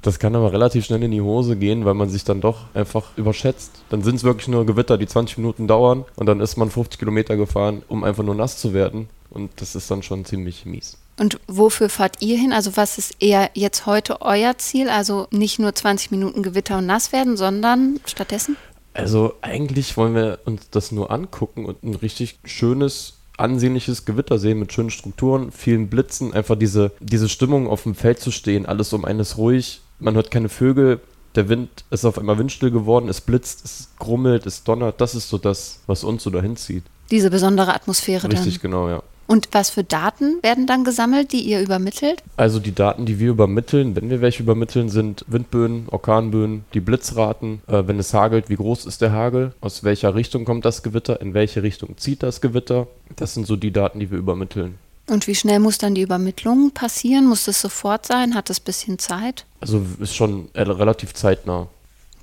Das 0.00 0.18
kann 0.18 0.34
aber 0.34 0.54
relativ 0.54 0.86
schnell 0.86 1.02
in 1.02 1.10
die 1.10 1.20
Hose 1.20 1.56
gehen, 1.56 1.84
weil 1.84 1.94
man 1.94 2.08
sich 2.08 2.24
dann 2.24 2.40
doch 2.40 2.72
einfach 2.72 3.10
überschätzt. 3.18 3.82
Dann 3.90 4.02
sind 4.02 4.14
es 4.14 4.24
wirklich 4.24 4.48
nur 4.48 4.64
Gewitter, 4.64 4.96
die 4.96 5.06
20 5.06 5.36
Minuten 5.36 5.66
dauern 5.66 6.06
und 6.16 6.24
dann 6.24 6.40
ist 6.40 6.56
man 6.56 6.70
50 6.70 6.98
Kilometer 6.98 7.36
gefahren, 7.36 7.82
um 7.88 8.04
einfach 8.04 8.22
nur 8.24 8.36
nass 8.36 8.56
zu 8.56 8.72
werden. 8.72 9.10
Und 9.30 9.50
das 9.56 9.74
ist 9.74 9.90
dann 9.90 10.02
schon 10.02 10.24
ziemlich 10.24 10.66
mies. 10.66 10.96
Und 11.18 11.40
wofür 11.48 11.88
fahrt 11.88 12.22
ihr 12.22 12.38
hin? 12.38 12.52
Also 12.52 12.76
was 12.76 12.96
ist 12.96 13.16
eher 13.20 13.50
jetzt 13.54 13.86
heute 13.86 14.22
euer 14.22 14.56
Ziel? 14.58 14.88
Also 14.88 15.26
nicht 15.30 15.58
nur 15.58 15.74
20 15.74 16.10
Minuten 16.12 16.42
Gewitter 16.42 16.78
und 16.78 16.86
nass 16.86 17.12
werden, 17.12 17.36
sondern 17.36 18.00
stattdessen? 18.06 18.56
Also 18.94 19.34
eigentlich 19.42 19.96
wollen 19.96 20.14
wir 20.14 20.40
uns 20.44 20.70
das 20.70 20.92
nur 20.92 21.10
angucken 21.10 21.66
und 21.66 21.82
ein 21.82 21.94
richtig 21.94 22.38
schönes, 22.44 23.14
ansehnliches 23.36 24.04
Gewitter 24.04 24.38
sehen 24.38 24.58
mit 24.58 24.72
schönen 24.72 24.90
Strukturen, 24.90 25.52
vielen 25.52 25.88
Blitzen, 25.88 26.32
einfach 26.32 26.56
diese, 26.56 26.92
diese 27.00 27.28
Stimmung 27.28 27.68
auf 27.68 27.84
dem 27.84 27.94
Feld 27.94 28.20
zu 28.20 28.30
stehen, 28.30 28.66
alles 28.66 28.92
um 28.92 29.04
eines 29.04 29.38
ruhig, 29.38 29.82
man 30.00 30.14
hört 30.14 30.30
keine 30.30 30.48
Vögel, 30.48 31.00
der 31.36 31.48
Wind 31.48 31.68
ist 31.90 32.04
auf 32.04 32.18
einmal 32.18 32.38
windstill 32.38 32.72
geworden, 32.72 33.08
es 33.08 33.20
blitzt, 33.20 33.64
es 33.64 33.90
grummelt, 33.98 34.46
es 34.46 34.64
donnert, 34.64 35.00
das 35.00 35.14
ist 35.14 35.28
so 35.28 35.38
das, 35.38 35.80
was 35.86 36.02
uns 36.02 36.24
so 36.24 36.30
dahin 36.30 36.56
zieht. 36.56 36.82
Diese 37.12 37.30
besondere 37.30 37.74
Atmosphäre 37.74 38.28
Richtig, 38.28 38.54
dann. 38.54 38.70
genau, 38.70 38.88
ja. 38.88 39.02
Und 39.28 39.48
was 39.52 39.68
für 39.68 39.84
Daten 39.84 40.42
werden 40.42 40.66
dann 40.66 40.84
gesammelt, 40.84 41.32
die 41.32 41.42
ihr 41.42 41.60
übermittelt? 41.60 42.22
Also 42.38 42.58
die 42.60 42.74
Daten, 42.74 43.04
die 43.04 43.20
wir 43.20 43.28
übermitteln, 43.28 43.94
wenn 43.94 44.08
wir 44.08 44.22
welche 44.22 44.42
übermitteln, 44.42 44.88
sind 44.88 45.24
Windböen, 45.28 45.86
Orkanböen, 45.90 46.64
die 46.72 46.80
Blitzraten, 46.80 47.60
äh, 47.68 47.82
wenn 47.86 47.98
es 47.98 48.14
hagelt, 48.14 48.48
wie 48.48 48.56
groß 48.56 48.86
ist 48.86 49.02
der 49.02 49.12
Hagel, 49.12 49.52
aus 49.60 49.84
welcher 49.84 50.14
Richtung 50.14 50.46
kommt 50.46 50.64
das 50.64 50.82
Gewitter, 50.82 51.20
in 51.20 51.34
welche 51.34 51.62
Richtung 51.62 51.98
zieht 51.98 52.22
das 52.22 52.40
Gewitter. 52.40 52.88
Das 53.16 53.34
sind 53.34 53.46
so 53.46 53.56
die 53.56 53.70
Daten, 53.70 54.00
die 54.00 54.10
wir 54.10 54.18
übermitteln. 54.18 54.78
Und 55.08 55.26
wie 55.26 55.34
schnell 55.34 55.58
muss 55.58 55.76
dann 55.76 55.94
die 55.94 56.02
Übermittlung 56.02 56.70
passieren? 56.70 57.26
Muss 57.26 57.44
das 57.44 57.60
sofort 57.60 58.06
sein? 58.06 58.34
Hat 58.34 58.48
das 58.48 58.60
ein 58.60 58.64
bisschen 58.64 58.98
Zeit? 58.98 59.44
Also 59.60 59.82
ist 60.00 60.16
schon 60.16 60.48
äh, 60.54 60.62
relativ 60.62 61.12
zeitnah. 61.12 61.68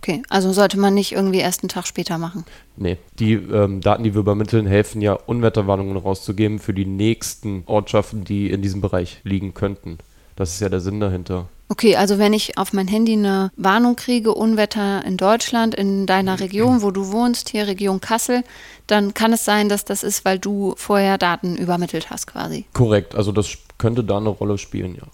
Okay, 0.05 0.21
also 0.29 0.53
sollte 0.53 0.77
man 0.77 0.93
nicht 0.93 1.13
irgendwie 1.13 1.39
erst 1.39 1.63
einen 1.63 1.69
Tag 1.69 1.87
später 1.87 2.19
machen. 2.19 2.45
Nee, 2.77 2.97
die 3.17 3.33
ähm, 3.33 3.81
Daten, 3.81 4.03
die 4.03 4.13
wir 4.13 4.19
übermitteln, 4.19 4.67
helfen 4.67 5.01
ja, 5.01 5.13
Unwetterwarnungen 5.13 5.97
rauszugeben 5.97 6.59
für 6.59 6.75
die 6.75 6.85
nächsten 6.85 7.63
Ortschaften, 7.65 8.23
die 8.23 8.51
in 8.51 8.61
diesem 8.61 8.81
Bereich 8.81 9.21
liegen 9.23 9.55
könnten. 9.55 9.97
Das 10.35 10.53
ist 10.53 10.59
ja 10.59 10.69
der 10.69 10.79
Sinn 10.79 10.99
dahinter. 10.99 11.47
Okay, 11.69 11.95
also 11.95 12.19
wenn 12.19 12.33
ich 12.33 12.59
auf 12.59 12.71
mein 12.71 12.87
Handy 12.87 13.13
eine 13.13 13.51
Warnung 13.55 13.95
kriege, 13.95 14.35
Unwetter 14.35 15.03
in 15.03 15.17
Deutschland, 15.17 15.73
in 15.73 16.05
deiner 16.05 16.39
Region, 16.39 16.83
wo 16.83 16.91
du 16.91 17.11
wohnst, 17.11 17.49
hier 17.49 17.65
Region 17.65 17.99
Kassel, 17.99 18.43
dann 18.85 19.15
kann 19.15 19.33
es 19.33 19.43
sein, 19.43 19.69
dass 19.69 19.85
das 19.85 20.03
ist, 20.03 20.23
weil 20.23 20.37
du 20.37 20.75
vorher 20.77 21.17
Daten 21.17 21.57
übermittelt 21.57 22.11
hast 22.11 22.27
quasi. 22.27 22.65
Korrekt, 22.73 23.15
also 23.15 23.31
das 23.31 23.57
könnte 23.79 24.03
da 24.03 24.17
eine 24.17 24.29
Rolle 24.29 24.59
spielen, 24.59 24.93
ja. 24.93 25.07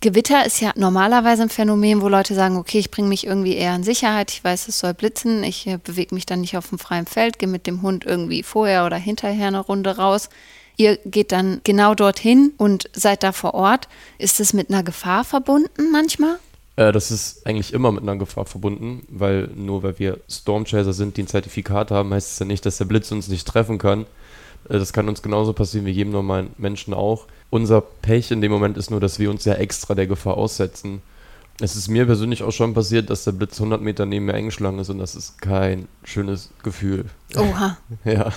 Gewitter 0.00 0.46
ist 0.46 0.60
ja 0.60 0.72
normalerweise 0.76 1.42
ein 1.42 1.48
Phänomen, 1.48 2.00
wo 2.00 2.08
Leute 2.08 2.34
sagen, 2.34 2.56
okay, 2.56 2.78
ich 2.78 2.90
bringe 2.90 3.08
mich 3.08 3.26
irgendwie 3.26 3.56
eher 3.56 3.74
in 3.74 3.82
Sicherheit, 3.82 4.30
ich 4.30 4.44
weiß, 4.44 4.68
es 4.68 4.78
soll 4.78 4.94
blitzen, 4.94 5.42
ich 5.42 5.66
äh, 5.66 5.78
bewege 5.82 6.14
mich 6.14 6.24
dann 6.24 6.40
nicht 6.40 6.56
auf 6.56 6.68
dem 6.68 6.78
freien 6.78 7.06
Feld, 7.06 7.38
gehe 7.38 7.48
mit 7.48 7.66
dem 7.66 7.82
Hund 7.82 8.06
irgendwie 8.06 8.44
vorher 8.44 8.86
oder 8.86 8.96
hinterher 8.96 9.48
eine 9.48 9.60
Runde 9.60 9.96
raus. 9.96 10.28
Ihr 10.76 10.98
geht 10.98 11.32
dann 11.32 11.60
genau 11.64 11.96
dorthin 11.96 12.52
und 12.56 12.88
seid 12.92 13.24
da 13.24 13.32
vor 13.32 13.54
Ort. 13.54 13.88
Ist 14.18 14.38
es 14.38 14.52
mit 14.52 14.70
einer 14.70 14.84
Gefahr 14.84 15.24
verbunden 15.24 15.90
manchmal? 15.90 16.38
Äh, 16.76 16.92
das 16.92 17.10
ist 17.10 17.44
eigentlich 17.44 17.72
immer 17.72 17.90
mit 17.90 18.02
einer 18.02 18.16
Gefahr 18.16 18.46
verbunden, 18.46 19.04
weil 19.08 19.48
nur 19.56 19.82
weil 19.82 19.98
wir 19.98 20.20
Stormchaser 20.30 20.92
sind, 20.92 21.16
die 21.16 21.24
ein 21.24 21.26
Zertifikat 21.26 21.90
haben, 21.90 22.14
heißt 22.14 22.32
es 22.32 22.38
ja 22.38 22.46
nicht, 22.46 22.64
dass 22.64 22.78
der 22.78 22.84
Blitz 22.84 23.10
uns 23.10 23.26
nicht 23.26 23.48
treffen 23.48 23.78
kann. 23.78 24.02
Äh, 24.68 24.78
das 24.78 24.92
kann 24.92 25.08
uns 25.08 25.22
genauso 25.22 25.52
passieren 25.52 25.86
wie 25.86 25.90
jedem 25.90 26.12
normalen 26.12 26.50
Menschen 26.56 26.94
auch. 26.94 27.26
Unser 27.50 27.80
Pech 27.80 28.30
in 28.30 28.40
dem 28.40 28.52
Moment 28.52 28.76
ist 28.76 28.90
nur, 28.90 29.00
dass 29.00 29.18
wir 29.18 29.30
uns 29.30 29.44
ja 29.44 29.54
extra 29.54 29.94
der 29.94 30.06
Gefahr 30.06 30.36
aussetzen. 30.36 31.02
Es 31.60 31.74
ist 31.74 31.88
mir 31.88 32.06
persönlich 32.06 32.42
auch 32.42 32.52
schon 32.52 32.74
passiert, 32.74 33.10
dass 33.10 33.24
der 33.24 33.32
Blitz 33.32 33.54
100 33.54 33.80
Meter 33.80 34.06
neben 34.06 34.26
mir 34.26 34.34
eingeschlagen 34.34 34.78
ist 34.78 34.90
und 34.90 34.98
das 34.98 35.16
ist 35.16 35.40
kein 35.40 35.88
schönes 36.04 36.50
Gefühl. 36.62 37.06
Oha. 37.36 37.78
Ja. 38.04 38.32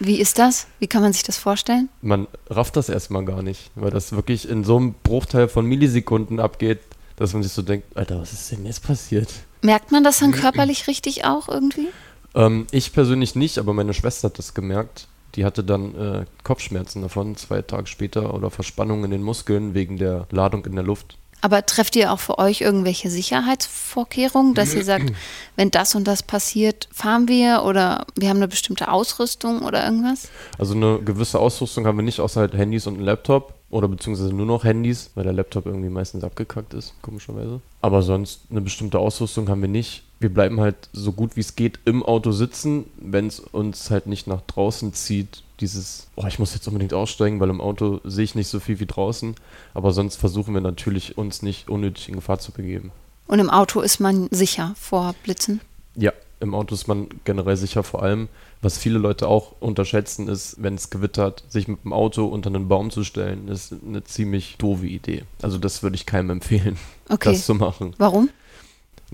Wie 0.00 0.18
ist 0.18 0.38
das? 0.38 0.66
Wie 0.78 0.86
kann 0.86 1.02
man 1.02 1.12
sich 1.12 1.24
das 1.24 1.36
vorstellen? 1.36 1.90
Man 2.00 2.26
rafft 2.48 2.76
das 2.76 2.88
erstmal 2.88 3.24
gar 3.26 3.42
nicht, 3.42 3.70
weil 3.74 3.90
das 3.90 4.12
wirklich 4.12 4.48
in 4.48 4.64
so 4.64 4.78
einem 4.78 4.94
Bruchteil 5.02 5.46
von 5.46 5.66
Millisekunden 5.66 6.40
abgeht, 6.40 6.78
dass 7.16 7.34
man 7.34 7.42
sich 7.42 7.52
so 7.52 7.60
denkt, 7.60 7.94
Alter, 7.94 8.18
was 8.18 8.32
ist 8.32 8.50
denn 8.50 8.64
jetzt 8.64 8.82
passiert? 8.82 9.28
Merkt 9.60 9.92
man 9.92 10.02
das 10.02 10.20
dann 10.20 10.32
körperlich 10.32 10.88
richtig 10.88 11.26
auch 11.26 11.48
irgendwie? 11.48 11.88
Ähm, 12.34 12.66
ich 12.70 12.94
persönlich 12.94 13.34
nicht, 13.34 13.58
aber 13.58 13.74
meine 13.74 13.92
Schwester 13.92 14.28
hat 14.28 14.38
das 14.38 14.54
gemerkt. 14.54 15.06
Die 15.34 15.44
hatte 15.44 15.64
dann 15.64 15.94
äh, 15.94 16.24
Kopfschmerzen 16.42 17.02
davon, 17.02 17.36
zwei 17.36 17.62
Tage 17.62 17.86
später, 17.86 18.34
oder 18.34 18.50
Verspannungen 18.50 19.04
in 19.04 19.10
den 19.10 19.22
Muskeln 19.22 19.74
wegen 19.74 19.96
der 19.96 20.26
Ladung 20.30 20.64
in 20.64 20.74
der 20.74 20.84
Luft. 20.84 21.16
Aber 21.44 21.66
trefft 21.66 21.94
ihr 21.94 22.10
auch 22.10 22.20
für 22.20 22.38
euch 22.38 22.62
irgendwelche 22.62 23.10
Sicherheitsvorkehrungen, 23.10 24.54
dass 24.54 24.72
ihr 24.74 24.82
sagt, 24.82 25.12
wenn 25.56 25.70
das 25.70 25.94
und 25.94 26.04
das 26.08 26.22
passiert, 26.22 26.88
fahren 26.90 27.28
wir 27.28 27.64
oder 27.66 28.06
wir 28.16 28.30
haben 28.30 28.38
eine 28.38 28.48
bestimmte 28.48 28.90
Ausrüstung 28.90 29.60
oder 29.60 29.84
irgendwas? 29.84 30.30
Also 30.58 30.74
eine 30.74 31.00
gewisse 31.00 31.38
Ausrüstung 31.38 31.86
haben 31.86 31.98
wir 31.98 32.02
nicht, 32.02 32.18
außer 32.18 32.40
halt 32.40 32.54
Handys 32.54 32.86
und 32.86 32.98
ein 32.98 33.04
Laptop 33.04 33.52
oder 33.68 33.88
beziehungsweise 33.88 34.32
nur 34.32 34.46
noch 34.46 34.64
Handys, 34.64 35.10
weil 35.16 35.24
der 35.24 35.34
Laptop 35.34 35.66
irgendwie 35.66 35.90
meistens 35.90 36.24
abgekackt 36.24 36.72
ist, 36.72 36.94
komischerweise. 37.02 37.60
Aber 37.82 38.00
sonst 38.00 38.42
eine 38.50 38.62
bestimmte 38.62 38.98
Ausrüstung 38.98 39.50
haben 39.50 39.60
wir 39.60 39.68
nicht. 39.68 40.02
Wir 40.24 40.32
bleiben 40.32 40.58
halt 40.58 40.88
so 40.94 41.12
gut 41.12 41.36
wie 41.36 41.40
es 41.40 41.54
geht 41.54 41.80
im 41.84 42.02
Auto 42.02 42.32
sitzen, 42.32 42.86
wenn 42.96 43.26
es 43.26 43.40
uns 43.40 43.90
halt 43.90 44.06
nicht 44.06 44.26
nach 44.26 44.40
draußen 44.40 44.94
zieht, 44.94 45.42
dieses, 45.60 46.06
oh, 46.16 46.24
ich 46.26 46.38
muss 46.38 46.54
jetzt 46.54 46.66
unbedingt 46.66 46.94
aussteigen, 46.94 47.40
weil 47.40 47.50
im 47.50 47.60
Auto 47.60 48.00
sehe 48.04 48.24
ich 48.24 48.34
nicht 48.34 48.48
so 48.48 48.58
viel 48.58 48.80
wie 48.80 48.86
draußen. 48.86 49.34
Aber 49.74 49.92
sonst 49.92 50.16
versuchen 50.16 50.54
wir 50.54 50.62
natürlich, 50.62 51.18
uns 51.18 51.42
nicht 51.42 51.68
unnötig 51.68 52.08
in 52.08 52.14
Gefahr 52.14 52.38
zu 52.38 52.52
begeben. 52.52 52.90
Und 53.26 53.38
im 53.38 53.50
Auto 53.50 53.82
ist 53.82 54.00
man 54.00 54.28
sicher 54.30 54.74
vor 54.80 55.14
Blitzen? 55.24 55.60
Ja, 55.94 56.14
im 56.40 56.54
Auto 56.54 56.74
ist 56.74 56.88
man 56.88 57.08
generell 57.24 57.58
sicher. 57.58 57.82
Vor 57.82 58.02
allem, 58.02 58.28
was 58.62 58.78
viele 58.78 58.98
Leute 58.98 59.28
auch 59.28 59.52
unterschätzen, 59.60 60.28
ist, 60.28 60.56
wenn 60.58 60.76
es 60.76 60.88
gewittert, 60.88 61.44
sich 61.50 61.68
mit 61.68 61.84
dem 61.84 61.92
Auto 61.92 62.24
unter 62.24 62.48
einen 62.48 62.68
Baum 62.68 62.90
zu 62.90 63.04
stellen, 63.04 63.48
ist 63.48 63.74
eine 63.86 64.04
ziemlich 64.04 64.56
doofe 64.56 64.86
Idee. 64.86 65.24
Also 65.42 65.58
das 65.58 65.82
würde 65.82 65.96
ich 65.96 66.06
keinem 66.06 66.30
empfehlen, 66.30 66.78
Okay. 67.10 67.32
das 67.32 67.44
zu 67.44 67.54
machen. 67.54 67.92
Warum? 67.98 68.30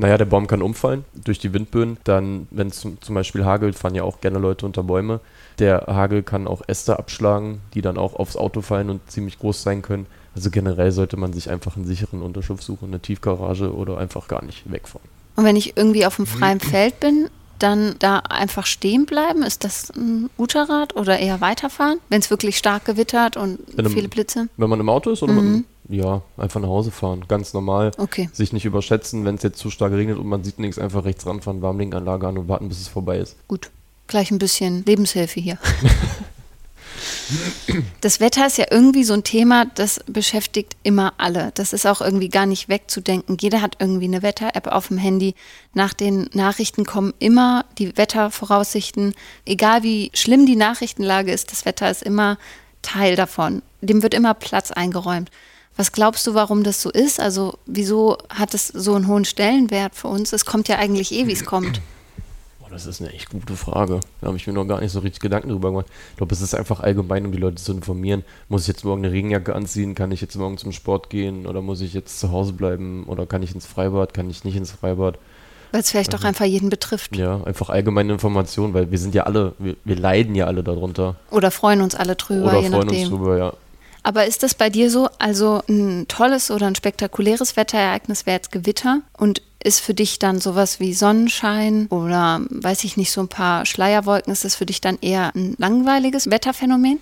Naja, 0.00 0.18
der 0.18 0.24
Baum 0.24 0.46
kann 0.46 0.62
umfallen 0.62 1.04
durch 1.24 1.38
die 1.38 1.52
Windböen. 1.52 1.98
Dann, 2.04 2.48
wenn 2.50 2.68
es 2.68 2.80
zum, 2.80 3.00
zum 3.00 3.14
Beispiel 3.14 3.44
hagelt, 3.44 3.76
fahren 3.76 3.94
ja 3.94 4.02
auch 4.02 4.20
gerne 4.20 4.38
Leute 4.38 4.64
unter 4.66 4.82
Bäume. 4.82 5.20
Der 5.58 5.84
Hagel 5.86 6.22
kann 6.22 6.46
auch 6.48 6.62
Äste 6.66 6.98
abschlagen, 6.98 7.60
die 7.74 7.82
dann 7.82 7.98
auch 7.98 8.14
aufs 8.14 8.36
Auto 8.36 8.62
fallen 8.62 8.88
und 8.90 9.10
ziemlich 9.10 9.38
groß 9.38 9.62
sein 9.62 9.82
können. 9.82 10.06
Also 10.34 10.50
generell 10.50 10.90
sollte 10.92 11.16
man 11.16 11.32
sich 11.32 11.50
einfach 11.50 11.76
einen 11.76 11.84
sicheren 11.86 12.22
Unterschlupf 12.22 12.62
suchen, 12.62 12.88
eine 12.88 13.00
Tiefgarage 13.00 13.74
oder 13.74 13.98
einfach 13.98 14.26
gar 14.28 14.44
nicht 14.44 14.70
wegfahren. 14.70 15.06
Und 15.36 15.44
wenn 15.44 15.56
ich 15.56 15.76
irgendwie 15.76 16.06
auf 16.06 16.16
dem 16.16 16.26
freien 16.26 16.60
Feld 16.60 16.98
bin, 17.00 17.28
dann 17.58 17.96
da 17.98 18.20
einfach 18.20 18.64
stehen 18.64 19.04
bleiben? 19.06 19.42
Ist 19.42 19.64
das 19.64 19.90
ein 19.90 20.30
guter 20.38 20.68
Rat 20.68 20.96
oder 20.96 21.18
eher 21.18 21.40
weiterfahren, 21.42 21.98
wenn 22.08 22.20
es 22.20 22.30
wirklich 22.30 22.56
stark 22.56 22.86
gewittert 22.86 23.36
und 23.36 23.58
Wenn 23.76 23.84
im- 23.86 23.92
viele 23.92 24.08
Blitze? 24.08 24.48
Wenn 24.56 24.70
man 24.70 24.80
im 24.80 24.88
Auto 24.88 25.10
ist 25.10 25.22
oder 25.22 25.34
mit 25.34 25.44
dem, 25.44 25.64
ja, 25.90 26.22
einfach 26.36 26.60
nach 26.60 26.68
Hause 26.68 26.90
fahren, 26.90 27.24
ganz 27.28 27.52
normal. 27.52 27.92
Okay. 27.98 28.28
Sich 28.32 28.52
nicht 28.52 28.64
überschätzen, 28.64 29.24
wenn 29.24 29.36
es 29.36 29.42
jetzt 29.42 29.58
zu 29.58 29.70
stark 29.70 29.92
regnet 29.92 30.18
und 30.18 30.26
man 30.26 30.44
sieht 30.44 30.58
nichts, 30.58 30.78
einfach 30.78 31.04
rechts 31.04 31.26
ranfahren, 31.26 31.62
Warmlinkanlage 31.62 32.26
an 32.26 32.38
und 32.38 32.48
warten, 32.48 32.68
bis 32.68 32.80
es 32.80 32.88
vorbei 32.88 33.18
ist. 33.18 33.36
Gut, 33.48 33.70
gleich 34.06 34.30
ein 34.30 34.38
bisschen 34.38 34.84
Lebenshilfe 34.84 35.40
hier. 35.40 35.58
Das 38.00 38.20
Wetter 38.20 38.46
ist 38.46 38.58
ja 38.58 38.66
irgendwie 38.70 39.04
so 39.04 39.14
ein 39.14 39.24
Thema, 39.24 39.64
das 39.64 40.00
beschäftigt 40.06 40.76
immer 40.82 41.14
alle. 41.18 41.52
Das 41.54 41.72
ist 41.72 41.86
auch 41.86 42.00
irgendwie 42.00 42.28
gar 42.28 42.46
nicht 42.46 42.68
wegzudenken. 42.68 43.36
Jeder 43.40 43.62
hat 43.62 43.76
irgendwie 43.78 44.06
eine 44.06 44.22
Wetter-App 44.22 44.66
auf 44.66 44.88
dem 44.88 44.98
Handy. 44.98 45.34
Nach 45.74 45.92
den 45.92 46.28
Nachrichten 46.32 46.84
kommen 46.84 47.14
immer 47.18 47.64
die 47.78 47.96
Wettervoraussichten. 47.96 49.14
Egal 49.44 49.82
wie 49.82 50.10
schlimm 50.14 50.46
die 50.46 50.56
Nachrichtenlage 50.56 51.32
ist, 51.32 51.52
das 51.52 51.64
Wetter 51.64 51.90
ist 51.90 52.02
immer 52.02 52.38
Teil 52.82 53.16
davon. 53.16 53.62
Dem 53.80 54.02
wird 54.02 54.14
immer 54.14 54.34
Platz 54.34 54.70
eingeräumt. 54.70 55.30
Was 55.80 55.92
glaubst 55.92 56.26
du, 56.26 56.34
warum 56.34 56.62
das 56.62 56.82
so 56.82 56.90
ist? 56.90 57.20
Also 57.20 57.54
wieso 57.64 58.18
hat 58.28 58.52
es 58.52 58.68
so 58.68 58.96
einen 58.96 59.06
hohen 59.08 59.24
Stellenwert 59.24 59.94
für 59.94 60.08
uns? 60.08 60.30
Es 60.34 60.44
kommt 60.44 60.68
ja 60.68 60.76
eigentlich 60.76 61.10
eh, 61.10 61.26
wie 61.26 61.32
es 61.32 61.46
kommt. 61.46 61.80
Boah, 62.58 62.68
das 62.68 62.84
ist 62.84 63.00
eine 63.00 63.14
echt 63.14 63.30
gute 63.30 63.56
Frage. 63.56 64.00
Da 64.20 64.26
habe 64.26 64.36
ich 64.36 64.46
mir 64.46 64.52
noch 64.52 64.66
gar 64.66 64.82
nicht 64.82 64.92
so 64.92 64.98
richtig 64.98 65.22
Gedanken 65.22 65.48
drüber 65.48 65.70
gemacht. 65.70 65.86
Ich 66.10 66.18
glaube, 66.18 66.34
es 66.34 66.42
ist 66.42 66.54
einfach 66.54 66.80
allgemein, 66.80 67.24
um 67.24 67.32
die 67.32 67.38
Leute 67.38 67.54
zu 67.54 67.72
informieren. 67.72 68.24
Muss 68.50 68.60
ich 68.60 68.68
jetzt 68.68 68.84
morgen 68.84 69.02
eine 69.02 69.10
Regenjacke 69.10 69.54
anziehen? 69.54 69.94
Kann 69.94 70.12
ich 70.12 70.20
jetzt 70.20 70.36
morgen 70.36 70.58
zum 70.58 70.72
Sport 70.72 71.08
gehen? 71.08 71.46
Oder 71.46 71.62
muss 71.62 71.80
ich 71.80 71.94
jetzt 71.94 72.20
zu 72.20 72.30
Hause 72.30 72.52
bleiben? 72.52 73.04
Oder 73.04 73.24
kann 73.24 73.42
ich 73.42 73.54
ins 73.54 73.64
Freibad? 73.64 74.12
Kann 74.12 74.28
ich 74.28 74.44
nicht 74.44 74.56
ins 74.56 74.72
Freibad? 74.72 75.16
Weil 75.72 75.80
es 75.80 75.90
vielleicht 75.90 76.14
auch 76.14 76.24
einfach 76.24 76.44
jeden 76.44 76.68
betrifft. 76.68 77.16
Ja, 77.16 77.42
einfach 77.44 77.70
allgemeine 77.70 78.12
Informationen, 78.12 78.74
weil 78.74 78.90
wir 78.90 78.98
sind 78.98 79.14
ja 79.14 79.22
alle, 79.22 79.54
wir, 79.58 79.76
wir 79.86 79.96
leiden 79.96 80.34
ja 80.34 80.44
alle 80.44 80.62
darunter. 80.62 81.16
Oder 81.30 81.50
freuen 81.50 81.80
uns 81.80 81.94
alle 81.94 82.16
drüber, 82.16 82.48
Oder 82.48 82.60
je 82.60 82.68
freuen 82.68 82.86
nachdem. 82.86 83.00
uns 83.00 83.08
drüber, 83.08 83.38
ja. 83.38 83.54
Aber 84.02 84.26
ist 84.26 84.42
das 84.42 84.54
bei 84.54 84.70
dir 84.70 84.90
so, 84.90 85.08
also 85.18 85.62
ein 85.68 86.06
tolles 86.08 86.50
oder 86.50 86.66
ein 86.66 86.74
spektakuläres 86.74 87.56
Wetterereignis 87.56 88.26
wäre 88.26 88.36
jetzt 88.36 88.52
Gewitter 88.52 89.00
und 89.16 89.42
ist 89.62 89.80
für 89.80 89.92
dich 89.92 90.18
dann 90.18 90.40
sowas 90.40 90.80
wie 90.80 90.94
Sonnenschein 90.94 91.86
oder 91.88 92.40
weiß 92.48 92.84
ich 92.84 92.96
nicht, 92.96 93.10
so 93.10 93.20
ein 93.20 93.28
paar 93.28 93.66
Schleierwolken, 93.66 94.32
ist 94.32 94.44
das 94.44 94.56
für 94.56 94.64
dich 94.64 94.80
dann 94.80 94.98
eher 95.02 95.34
ein 95.34 95.54
langweiliges 95.58 96.30
Wetterphänomen? 96.30 96.98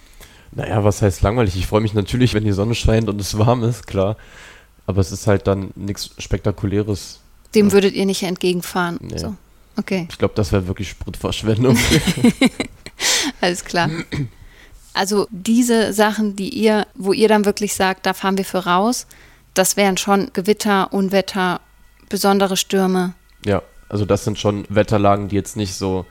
Naja, 0.53 0.83
was 0.83 1.03
heißt 1.03 1.23
langweilig? 1.23 1.57
Ich 1.57 1.67
freue 1.67 1.83
mich 1.83 1.95
natürlich, 1.95 2.35
wenn 2.35 2.45
die 2.45 2.53
Sonne 2.53 2.75
scheint 2.75 3.09
und 3.09 3.21
es 3.21 3.39
warm 3.39 3.63
ist, 3.63 3.87
klar. 3.87 4.17
Aber 4.87 5.01
es 5.01 5.13
ist 5.13 5.27
halt 5.27 5.47
dann 5.47 5.71
nichts 5.77 6.11
Spektakuläres. 6.19 7.21
Dem 7.55 7.73
würdet 7.73 7.95
ihr 7.95 8.07
nicht 8.07 8.23
entgegenfahren. 8.23 8.99
Nee. 9.01 9.19
So. 9.19 9.35
Okay, 9.77 10.09
Ich 10.11 10.19
glaube, 10.19 10.35
das 10.35 10.51
wäre 10.51 10.67
wirklich 10.67 10.89
Spritverschwendung. 10.91 11.79
alles 13.41 13.65
klar. 13.65 13.89
Also 14.99 15.29
diese 15.31 15.93
Sachen, 15.93 16.35
die 16.35 16.49
ihr, 16.49 16.85
wo 16.97 17.13
ihr 17.13 17.29
dann 17.29 17.45
wirklich 17.45 17.75
sagt, 17.75 18.05
da 18.05 18.15
fahren 18.15 18.37
wir 18.37 18.45
für 18.45 18.67
raus, 18.67 19.07
das 19.55 19.77
wären 19.77 19.97
schon 19.97 20.31
Gewitter, 20.33 20.93
Unwetter, 20.93 21.61
besondere 22.09 22.57
Stürme. 22.57 23.15
ja, 23.45 23.63
also 23.89 24.05
das 24.05 24.25
sind 24.25 24.41
schon 24.41 24.67
Wetterlagen, 24.69 25.29
die 25.29 25.37
jetzt 25.37 25.57
nicht 25.57 25.75
so 25.75 26.05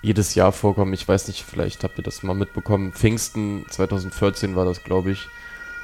jedes 0.00 0.36
Jahr 0.36 0.52
vorkommen. 0.52 0.92
Ich 0.92 1.08
weiß 1.08 1.26
nicht, 1.26 1.42
vielleicht 1.42 1.82
habt 1.82 1.98
ihr 1.98 2.04
das 2.04 2.22
mal 2.22 2.34
mitbekommen. 2.34 2.92
Pfingsten 2.92 3.66
2014 3.68 4.54
war 4.54 4.64
das, 4.64 4.84
glaube 4.84 5.10
ich. 5.10 5.26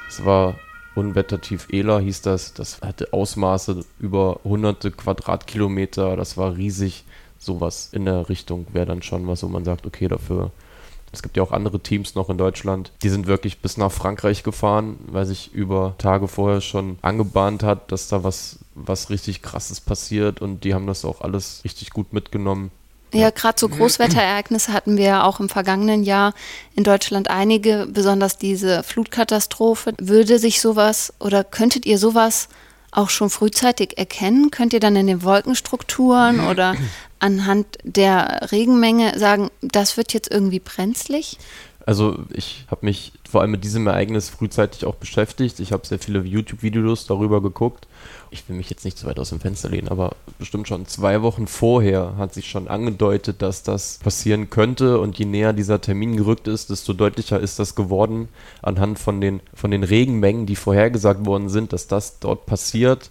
Es 0.07 0.23
war 0.23 0.55
Unwettertief 0.95 1.67
Ela, 1.69 1.99
hieß 1.99 2.21
das. 2.21 2.53
Das 2.53 2.79
hatte 2.79 3.11
Ausmaße 3.11 3.83
über 3.99 4.39
hunderte 4.45 4.91
Quadratkilometer. 4.91 6.15
Das 6.15 6.37
war 6.37 6.55
riesig. 6.55 7.03
Sowas 7.37 7.89
in 7.91 8.05
der 8.05 8.29
Richtung 8.29 8.67
wäre 8.71 8.85
dann 8.85 9.01
schon 9.01 9.27
was, 9.27 9.43
wo 9.43 9.49
man 9.49 9.65
sagt, 9.65 9.85
okay, 9.85 10.07
dafür. 10.07 10.51
Es 11.11 11.21
gibt 11.21 11.37
ja 11.37 11.43
auch 11.43 11.51
andere 11.51 11.79
Teams 11.79 12.15
noch 12.15 12.29
in 12.29 12.37
Deutschland. 12.37 12.91
Die 13.03 13.09
sind 13.09 13.27
wirklich 13.27 13.59
bis 13.59 13.77
nach 13.77 13.91
Frankreich 13.91 14.43
gefahren, 14.43 14.97
weil 15.07 15.25
sich 15.25 15.53
über 15.53 15.95
Tage 15.97 16.27
vorher 16.27 16.61
schon 16.61 16.97
angebahnt 17.01 17.63
hat, 17.63 17.91
dass 17.91 18.07
da 18.07 18.23
was, 18.23 18.59
was 18.75 19.09
richtig 19.09 19.41
krasses 19.41 19.81
passiert. 19.81 20.41
Und 20.41 20.63
die 20.63 20.73
haben 20.73 20.87
das 20.87 21.03
auch 21.03 21.21
alles 21.21 21.61
richtig 21.63 21.89
gut 21.89 22.13
mitgenommen. 22.13 22.71
Ja, 23.13 23.29
gerade 23.29 23.59
so 23.59 23.67
Großwetterereignisse 23.67 24.71
hatten 24.71 24.95
wir 24.95 25.05
ja 25.05 25.23
auch 25.23 25.41
im 25.41 25.49
vergangenen 25.49 26.03
Jahr 26.03 26.33
in 26.75 26.85
Deutschland 26.85 27.29
einige, 27.29 27.87
besonders 27.91 28.37
diese 28.37 28.83
Flutkatastrophe. 28.83 29.93
Würde 29.99 30.39
sich 30.39 30.61
sowas 30.61 31.13
oder 31.19 31.43
könntet 31.43 31.85
ihr 31.85 31.97
sowas 31.97 32.47
auch 32.91 33.09
schon 33.09 33.29
frühzeitig 33.29 33.97
erkennen? 33.97 34.51
Könnt 34.51 34.73
ihr 34.73 34.79
dann 34.79 34.95
in 34.95 35.07
den 35.07 35.23
Wolkenstrukturen 35.23 36.47
oder 36.47 36.75
anhand 37.19 37.77
der 37.83 38.49
Regenmenge 38.51 39.17
sagen, 39.17 39.49
das 39.61 39.97
wird 39.97 40.13
jetzt 40.13 40.29
irgendwie 40.29 40.59
brenzlig? 40.59 41.37
Also 41.85 42.19
ich 42.33 42.65
habe 42.69 42.85
mich 42.85 43.13
vor 43.29 43.41
allem 43.41 43.51
mit 43.51 43.63
diesem 43.63 43.87
Ereignis 43.87 44.29
frühzeitig 44.29 44.85
auch 44.85 44.95
beschäftigt. 44.95 45.59
Ich 45.59 45.71
habe 45.71 45.87
sehr 45.87 45.99
viele 45.99 46.21
YouTube-Videos 46.21 47.07
darüber 47.07 47.41
geguckt. 47.41 47.87
Ich 48.29 48.47
will 48.47 48.55
mich 48.55 48.69
jetzt 48.69 48.85
nicht 48.85 48.97
zu 48.97 49.07
weit 49.07 49.19
aus 49.19 49.29
dem 49.29 49.39
Fenster 49.39 49.69
lehnen, 49.69 49.87
aber 49.87 50.15
bestimmt 50.37 50.67
schon 50.67 50.85
zwei 50.85 51.21
Wochen 51.21 51.47
vorher 51.47 52.15
hat 52.17 52.33
sich 52.33 52.49
schon 52.49 52.67
angedeutet, 52.67 53.41
dass 53.41 53.63
das 53.63 53.99
passieren 54.03 54.49
könnte. 54.49 54.99
Und 54.99 55.17
je 55.17 55.25
näher 55.25 55.53
dieser 55.53 55.81
Termin 55.81 56.17
gerückt 56.17 56.47
ist, 56.47 56.69
desto 56.69 56.93
deutlicher 56.93 57.39
ist 57.39 57.57
das 57.59 57.75
geworden 57.75 58.29
anhand 58.61 58.99
von 58.99 59.19
den, 59.19 59.41
von 59.53 59.71
den 59.71 59.83
Regenmengen, 59.83 60.45
die 60.45 60.55
vorhergesagt 60.55 61.25
worden 61.25 61.49
sind, 61.49 61.73
dass 61.73 61.87
das 61.87 62.19
dort 62.19 62.45
passiert. 62.45 63.09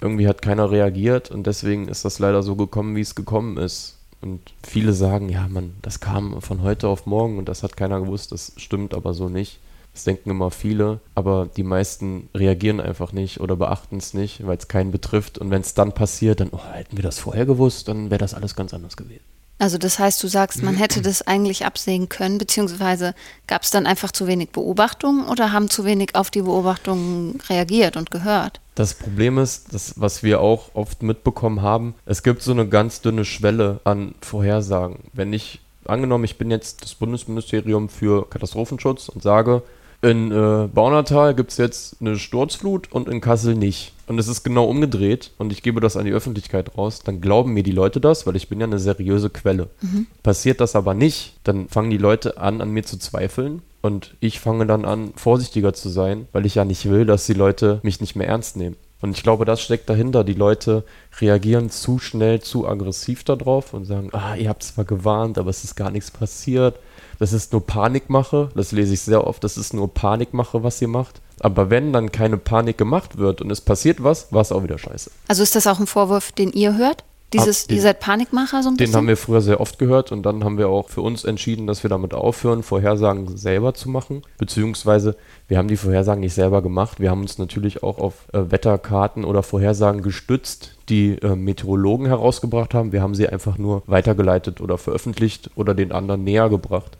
Irgendwie 0.00 0.28
hat 0.28 0.42
keiner 0.42 0.70
reagiert 0.70 1.30
und 1.30 1.46
deswegen 1.46 1.88
ist 1.88 2.04
das 2.04 2.18
leider 2.18 2.42
so 2.42 2.54
gekommen, 2.54 2.96
wie 2.96 3.00
es 3.00 3.14
gekommen 3.14 3.56
ist. 3.56 3.95
Und 4.20 4.40
viele 4.62 4.92
sagen, 4.92 5.28
ja, 5.28 5.46
man, 5.48 5.74
das 5.82 6.00
kam 6.00 6.40
von 6.40 6.62
heute 6.62 6.88
auf 6.88 7.06
morgen 7.06 7.38
und 7.38 7.48
das 7.48 7.62
hat 7.62 7.76
keiner 7.76 8.00
gewusst. 8.00 8.32
Das 8.32 8.52
stimmt 8.56 8.94
aber 8.94 9.14
so 9.14 9.28
nicht. 9.28 9.60
Das 9.92 10.04
denken 10.04 10.28
immer 10.28 10.50
viele, 10.50 11.00
aber 11.14 11.48
die 11.56 11.62
meisten 11.62 12.28
reagieren 12.34 12.80
einfach 12.80 13.12
nicht 13.12 13.40
oder 13.40 13.56
beachten 13.56 13.96
es 13.96 14.12
nicht, 14.12 14.46
weil 14.46 14.58
es 14.58 14.68
keinen 14.68 14.90
betrifft. 14.90 15.38
Und 15.38 15.50
wenn 15.50 15.62
es 15.62 15.72
dann 15.72 15.92
passiert, 15.92 16.40
dann, 16.40 16.50
oh, 16.52 16.60
hätten 16.70 16.98
wir 16.98 17.02
das 17.02 17.18
vorher 17.18 17.46
gewusst, 17.46 17.88
dann 17.88 18.10
wäre 18.10 18.18
das 18.18 18.34
alles 18.34 18.54
ganz 18.54 18.74
anders 18.74 18.98
gewesen. 18.98 19.24
Also 19.58 19.78
das 19.78 19.98
heißt, 19.98 20.22
du 20.22 20.28
sagst, 20.28 20.62
man 20.62 20.74
hätte 20.74 21.00
das 21.00 21.22
eigentlich 21.22 21.64
absehen 21.64 22.08
können, 22.08 22.36
beziehungsweise 22.36 23.14
gab 23.46 23.62
es 23.62 23.70
dann 23.70 23.86
einfach 23.86 24.12
zu 24.12 24.26
wenig 24.26 24.50
Beobachtungen 24.50 25.26
oder 25.26 25.52
haben 25.52 25.70
zu 25.70 25.84
wenig 25.84 26.14
auf 26.14 26.30
die 26.30 26.42
Beobachtungen 26.42 27.40
reagiert 27.48 27.96
und 27.96 28.10
gehört? 28.10 28.60
Das 28.74 28.92
Problem 28.92 29.38
ist, 29.38 29.72
das, 29.72 29.94
was 29.96 30.22
wir 30.22 30.40
auch 30.40 30.74
oft 30.74 31.02
mitbekommen 31.02 31.62
haben, 31.62 31.94
es 32.04 32.22
gibt 32.22 32.42
so 32.42 32.52
eine 32.52 32.68
ganz 32.68 33.00
dünne 33.00 33.24
Schwelle 33.24 33.80
an 33.84 34.14
Vorhersagen. 34.20 34.98
Wenn 35.14 35.32
ich, 35.32 35.60
angenommen, 35.86 36.24
ich 36.24 36.36
bin 36.36 36.50
jetzt 36.50 36.82
das 36.82 36.94
Bundesministerium 36.94 37.88
für 37.88 38.28
Katastrophenschutz 38.28 39.08
und 39.08 39.22
sage, 39.22 39.62
in 40.02 40.30
äh, 40.30 40.68
Baunatal 40.68 41.34
gibt 41.34 41.52
es 41.52 41.56
jetzt 41.56 41.96
eine 42.00 42.18
Sturzflut 42.18 42.92
und 42.92 43.08
in 43.08 43.20
Kassel 43.20 43.54
nicht. 43.54 43.92
Und 44.06 44.18
es 44.18 44.28
ist 44.28 44.44
genau 44.44 44.66
umgedreht 44.66 45.32
und 45.36 45.52
ich 45.52 45.62
gebe 45.62 45.80
das 45.80 45.96
an 45.96 46.04
die 46.04 46.12
Öffentlichkeit 46.12 46.76
raus, 46.78 47.00
dann 47.04 47.20
glauben 47.20 47.54
mir 47.54 47.64
die 47.64 47.72
Leute 47.72 48.00
das, 48.00 48.26
weil 48.26 48.36
ich 48.36 48.48
bin 48.48 48.60
ja 48.60 48.66
eine 48.66 48.78
seriöse 48.78 49.30
Quelle. 49.30 49.68
Mhm. 49.80 50.06
Passiert 50.22 50.60
das 50.60 50.76
aber 50.76 50.94
nicht, 50.94 51.34
dann 51.42 51.68
fangen 51.68 51.90
die 51.90 51.98
Leute 51.98 52.38
an, 52.38 52.60
an 52.60 52.70
mir 52.70 52.84
zu 52.84 52.98
zweifeln 52.98 53.62
und 53.82 54.14
ich 54.20 54.38
fange 54.38 54.66
dann 54.66 54.84
an, 54.84 55.12
vorsichtiger 55.16 55.72
zu 55.72 55.88
sein, 55.88 56.28
weil 56.32 56.46
ich 56.46 56.54
ja 56.54 56.64
nicht 56.64 56.88
will, 56.88 57.04
dass 57.04 57.26
die 57.26 57.34
Leute 57.34 57.80
mich 57.82 58.00
nicht 58.00 58.14
mehr 58.14 58.28
ernst 58.28 58.56
nehmen. 58.56 58.76
Und 59.00 59.16
ich 59.16 59.22
glaube, 59.22 59.44
das 59.44 59.60
steckt 59.60 59.90
dahinter. 59.90 60.24
Die 60.24 60.32
Leute 60.32 60.84
reagieren 61.20 61.68
zu 61.68 61.98
schnell, 61.98 62.40
zu 62.40 62.66
aggressiv 62.66 63.24
darauf 63.24 63.74
und 63.74 63.84
sagen, 63.84 64.08
ah, 64.12 64.34
ihr 64.36 64.48
habt 64.48 64.62
zwar 64.62 64.84
gewarnt, 64.84 65.36
aber 65.36 65.50
es 65.50 65.64
ist 65.64 65.74
gar 65.74 65.90
nichts 65.90 66.10
passiert 66.10 66.76
das 67.18 67.32
ist 67.32 67.52
nur 67.52 67.66
Panikmache. 67.66 68.50
Das 68.54 68.72
lese 68.72 68.94
ich 68.94 69.00
sehr 69.00 69.26
oft, 69.26 69.42
das 69.44 69.56
ist 69.56 69.74
nur 69.74 69.92
Panikmache, 69.92 70.62
was 70.62 70.80
ihr 70.82 70.88
macht. 70.88 71.20
Aber 71.40 71.70
wenn 71.70 71.92
dann 71.92 72.12
keine 72.12 72.38
Panik 72.38 72.78
gemacht 72.78 73.18
wird 73.18 73.42
und 73.42 73.50
es 73.50 73.60
passiert 73.60 74.02
was, 74.02 74.32
war 74.32 74.40
es 74.40 74.52
auch 74.52 74.62
wieder 74.62 74.78
scheiße. 74.78 75.10
Also 75.28 75.42
ist 75.42 75.54
das 75.54 75.66
auch 75.66 75.78
ein 75.78 75.86
Vorwurf, 75.86 76.32
den 76.32 76.52
ihr 76.52 76.76
hört? 76.76 77.04
Dieses, 77.32 77.64
Ab, 77.64 77.68
den, 77.68 77.76
ihr 77.76 77.82
seid 77.82 78.00
Panikmacher 78.00 78.62
so 78.62 78.68
ein 78.68 78.76
bisschen? 78.76 78.92
Den 78.92 78.96
haben 78.96 79.08
wir 79.08 79.16
früher 79.16 79.40
sehr 79.40 79.60
oft 79.60 79.80
gehört 79.80 80.12
und 80.12 80.22
dann 80.22 80.44
haben 80.44 80.58
wir 80.58 80.68
auch 80.68 80.88
für 80.88 81.00
uns 81.00 81.24
entschieden, 81.24 81.66
dass 81.66 81.82
wir 81.82 81.90
damit 81.90 82.14
aufhören, 82.14 82.62
Vorhersagen 82.62 83.36
selber 83.36 83.74
zu 83.74 83.90
machen. 83.90 84.22
Beziehungsweise 84.38 85.16
wir 85.48 85.58
haben 85.58 85.66
die 85.66 85.76
Vorhersagen 85.76 86.20
nicht 86.20 86.34
selber 86.34 86.62
gemacht. 86.62 87.00
Wir 87.00 87.10
haben 87.10 87.22
uns 87.22 87.36
natürlich 87.36 87.82
auch 87.82 87.98
auf 87.98 88.28
äh, 88.32 88.50
Wetterkarten 88.50 89.24
oder 89.24 89.42
Vorhersagen 89.42 90.02
gestützt, 90.02 90.78
die 90.88 91.18
äh, 91.18 91.34
Meteorologen 91.34 92.06
herausgebracht 92.06 92.74
haben. 92.74 92.92
Wir 92.92 93.02
haben 93.02 93.16
sie 93.16 93.28
einfach 93.28 93.58
nur 93.58 93.82
weitergeleitet 93.86 94.60
oder 94.60 94.78
veröffentlicht 94.78 95.50
oder 95.56 95.74
den 95.74 95.90
anderen 95.90 96.22
näher 96.22 96.48
gebracht. 96.48 96.96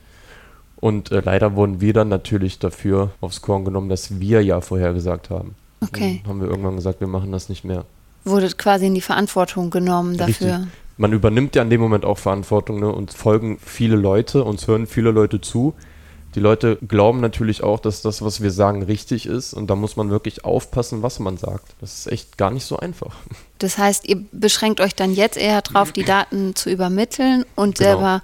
Und 0.80 1.10
äh, 1.10 1.20
leider 1.24 1.56
wurden 1.56 1.80
wir 1.80 1.92
dann 1.92 2.08
natürlich 2.08 2.58
dafür 2.58 3.10
aufs 3.20 3.42
Korn 3.42 3.64
genommen, 3.64 3.88
dass 3.88 4.20
wir 4.20 4.42
ja 4.42 4.60
vorhergesagt 4.60 5.30
haben. 5.30 5.54
Okay. 5.80 6.20
Dann 6.22 6.30
haben 6.30 6.40
wir 6.40 6.48
irgendwann 6.48 6.76
gesagt, 6.76 7.00
wir 7.00 7.06
machen 7.06 7.32
das 7.32 7.48
nicht 7.48 7.64
mehr 7.64 7.84
wurde 8.26 8.48
quasi 8.50 8.86
in 8.86 8.94
die 8.94 9.00
Verantwortung 9.00 9.70
genommen 9.70 10.16
dafür. 10.16 10.54
Richtig. 10.54 10.72
Man 10.98 11.12
übernimmt 11.12 11.54
ja 11.54 11.62
in 11.62 11.70
dem 11.70 11.80
Moment 11.80 12.04
auch 12.04 12.18
Verantwortung 12.18 12.80
ne? 12.80 12.90
und 12.90 13.12
folgen 13.12 13.58
viele 13.62 13.96
Leute, 13.96 14.44
uns 14.44 14.66
hören 14.66 14.86
viele 14.86 15.10
Leute 15.10 15.40
zu. 15.40 15.74
Die 16.34 16.40
Leute 16.40 16.76
glauben 16.86 17.20
natürlich 17.20 17.62
auch, 17.62 17.80
dass 17.80 18.02
das, 18.02 18.20
was 18.22 18.42
wir 18.42 18.50
sagen, 18.50 18.82
richtig 18.82 19.26
ist 19.26 19.54
und 19.54 19.68
da 19.68 19.74
muss 19.74 19.96
man 19.96 20.10
wirklich 20.10 20.44
aufpassen, 20.44 21.02
was 21.02 21.18
man 21.18 21.38
sagt. 21.38 21.74
Das 21.80 21.98
ist 21.98 22.12
echt 22.12 22.36
gar 22.36 22.50
nicht 22.50 22.64
so 22.64 22.78
einfach. 22.78 23.14
Das 23.58 23.78
heißt, 23.78 24.06
ihr 24.06 24.22
beschränkt 24.32 24.80
euch 24.80 24.94
dann 24.94 25.14
jetzt 25.14 25.38
eher 25.38 25.62
darauf, 25.62 25.92
die 25.92 26.04
Daten 26.04 26.54
zu 26.54 26.68
übermitteln 26.68 27.46
und 27.54 27.78
genau. 27.78 27.90
selber 27.90 28.22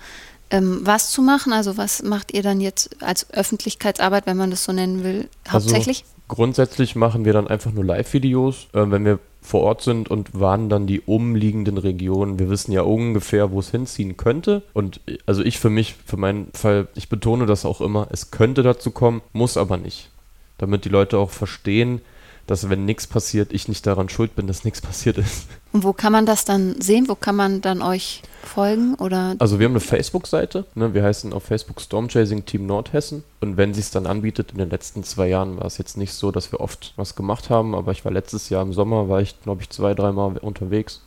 ähm, 0.52 0.80
was 0.82 1.11
zu 1.11 1.23
machen? 1.23 1.52
Also 1.52 1.76
was 1.76 2.02
macht 2.02 2.32
ihr 2.32 2.42
dann 2.42 2.61
jetzt 2.61 3.02
als 3.02 3.28
Öffentlichkeitsarbeit, 3.32 4.26
wenn 4.26 4.37
man 4.37 4.50
das 4.50 4.64
so 4.64 4.73
nennen 4.73 5.02
will, 5.02 5.28
also 5.44 5.66
hauptsächlich? 5.66 6.04
Also 6.04 6.23
grundsätzlich 6.28 6.94
machen 6.94 7.25
wir 7.25 7.32
dann 7.32 7.49
einfach 7.49 7.73
nur 7.73 7.85
Live-Videos, 7.85 8.68
äh, 8.75 8.90
wenn 8.90 9.04
wir 9.04 9.18
vor 9.40 9.62
Ort 9.62 9.82
sind 9.82 10.09
und 10.09 10.38
warnen 10.38 10.68
dann 10.68 10.87
die 10.87 11.00
umliegenden 11.00 11.78
Regionen. 11.78 12.38
Wir 12.38 12.49
wissen 12.49 12.71
ja 12.71 12.82
ungefähr, 12.82 13.50
wo 13.50 13.59
es 13.59 13.70
hinziehen 13.70 14.16
könnte. 14.16 14.62
Und 14.72 15.00
also 15.26 15.42
ich 15.42 15.59
für 15.59 15.70
mich, 15.70 15.96
für 16.07 16.16
meinen 16.16 16.53
Fall, 16.53 16.87
ich 16.94 17.09
betone 17.09 17.46
das 17.46 17.64
auch 17.64 17.81
immer, 17.81 18.07
es 18.11 18.31
könnte 18.31 18.62
dazu 18.62 18.92
kommen, 18.92 19.20
muss 19.33 19.57
aber 19.57 19.79
nicht. 19.79 20.11
Damit 20.59 20.85
die 20.85 20.90
Leute 20.90 21.18
auch 21.18 21.31
verstehen, 21.31 22.03
dass 22.52 22.68
wenn 22.68 22.84
nichts 22.84 23.06
passiert, 23.06 23.50
ich 23.50 23.66
nicht 23.66 23.86
daran 23.86 24.10
schuld 24.10 24.36
bin, 24.36 24.46
dass 24.46 24.62
nichts 24.62 24.82
passiert 24.82 25.16
ist. 25.16 25.46
Und 25.72 25.84
wo 25.84 25.94
kann 25.94 26.12
man 26.12 26.26
das 26.26 26.44
dann 26.44 26.78
sehen? 26.82 27.08
Wo 27.08 27.14
kann 27.14 27.34
man 27.34 27.62
dann 27.62 27.80
euch 27.80 28.20
folgen? 28.44 28.94
Oder? 28.96 29.36
Also 29.38 29.58
wir 29.58 29.64
haben 29.64 29.72
eine 29.72 29.80
Facebook-Seite. 29.80 30.66
Ne? 30.74 30.92
Wir 30.92 31.02
heißen 31.02 31.32
auf 31.32 31.44
Facebook 31.44 31.80
Stormchasing 31.80 32.44
Team 32.44 32.66
Nordhessen. 32.66 33.24
Und 33.40 33.56
wenn 33.56 33.72
sie 33.72 33.80
es 33.80 33.90
dann 33.90 34.04
anbietet, 34.04 34.52
in 34.52 34.58
den 34.58 34.68
letzten 34.68 35.02
zwei 35.02 35.28
Jahren 35.28 35.56
war 35.56 35.64
es 35.64 35.78
jetzt 35.78 35.96
nicht 35.96 36.12
so, 36.12 36.30
dass 36.30 36.52
wir 36.52 36.60
oft 36.60 36.92
was 36.96 37.14
gemacht 37.14 37.48
haben. 37.48 37.74
Aber 37.74 37.90
ich 37.90 38.04
war 38.04 38.12
letztes 38.12 38.50
Jahr 38.50 38.60
im 38.60 38.74
Sommer, 38.74 39.08
war 39.08 39.22
ich 39.22 39.40
glaube 39.40 39.62
ich 39.62 39.70
zwei, 39.70 39.94
dreimal 39.94 40.36
unterwegs. 40.36 41.00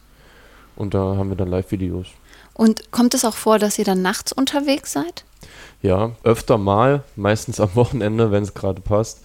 Und 0.75 0.95
da 0.95 1.15
haben 1.15 1.29
wir 1.29 1.37
dann 1.37 1.49
Live-Videos. 1.49 2.07
Und 2.55 2.91
kommt 2.91 3.13
es 3.13 3.23
auch 3.23 3.35
vor, 3.35 3.59
dass 3.59 3.77
ihr 3.77 3.85
dann 3.85 4.01
nachts 4.01 4.31
unterwegs 4.31 4.93
seid? 4.93 5.25
Ja, 5.83 6.13
öfter 6.23 6.57
mal, 6.57 7.03
meistens 7.15 7.59
am 7.59 7.75
Wochenende, 7.75 8.31
wenn 8.31 8.41
es 8.41 8.55
gerade 8.55 8.81
passt. 8.81 9.21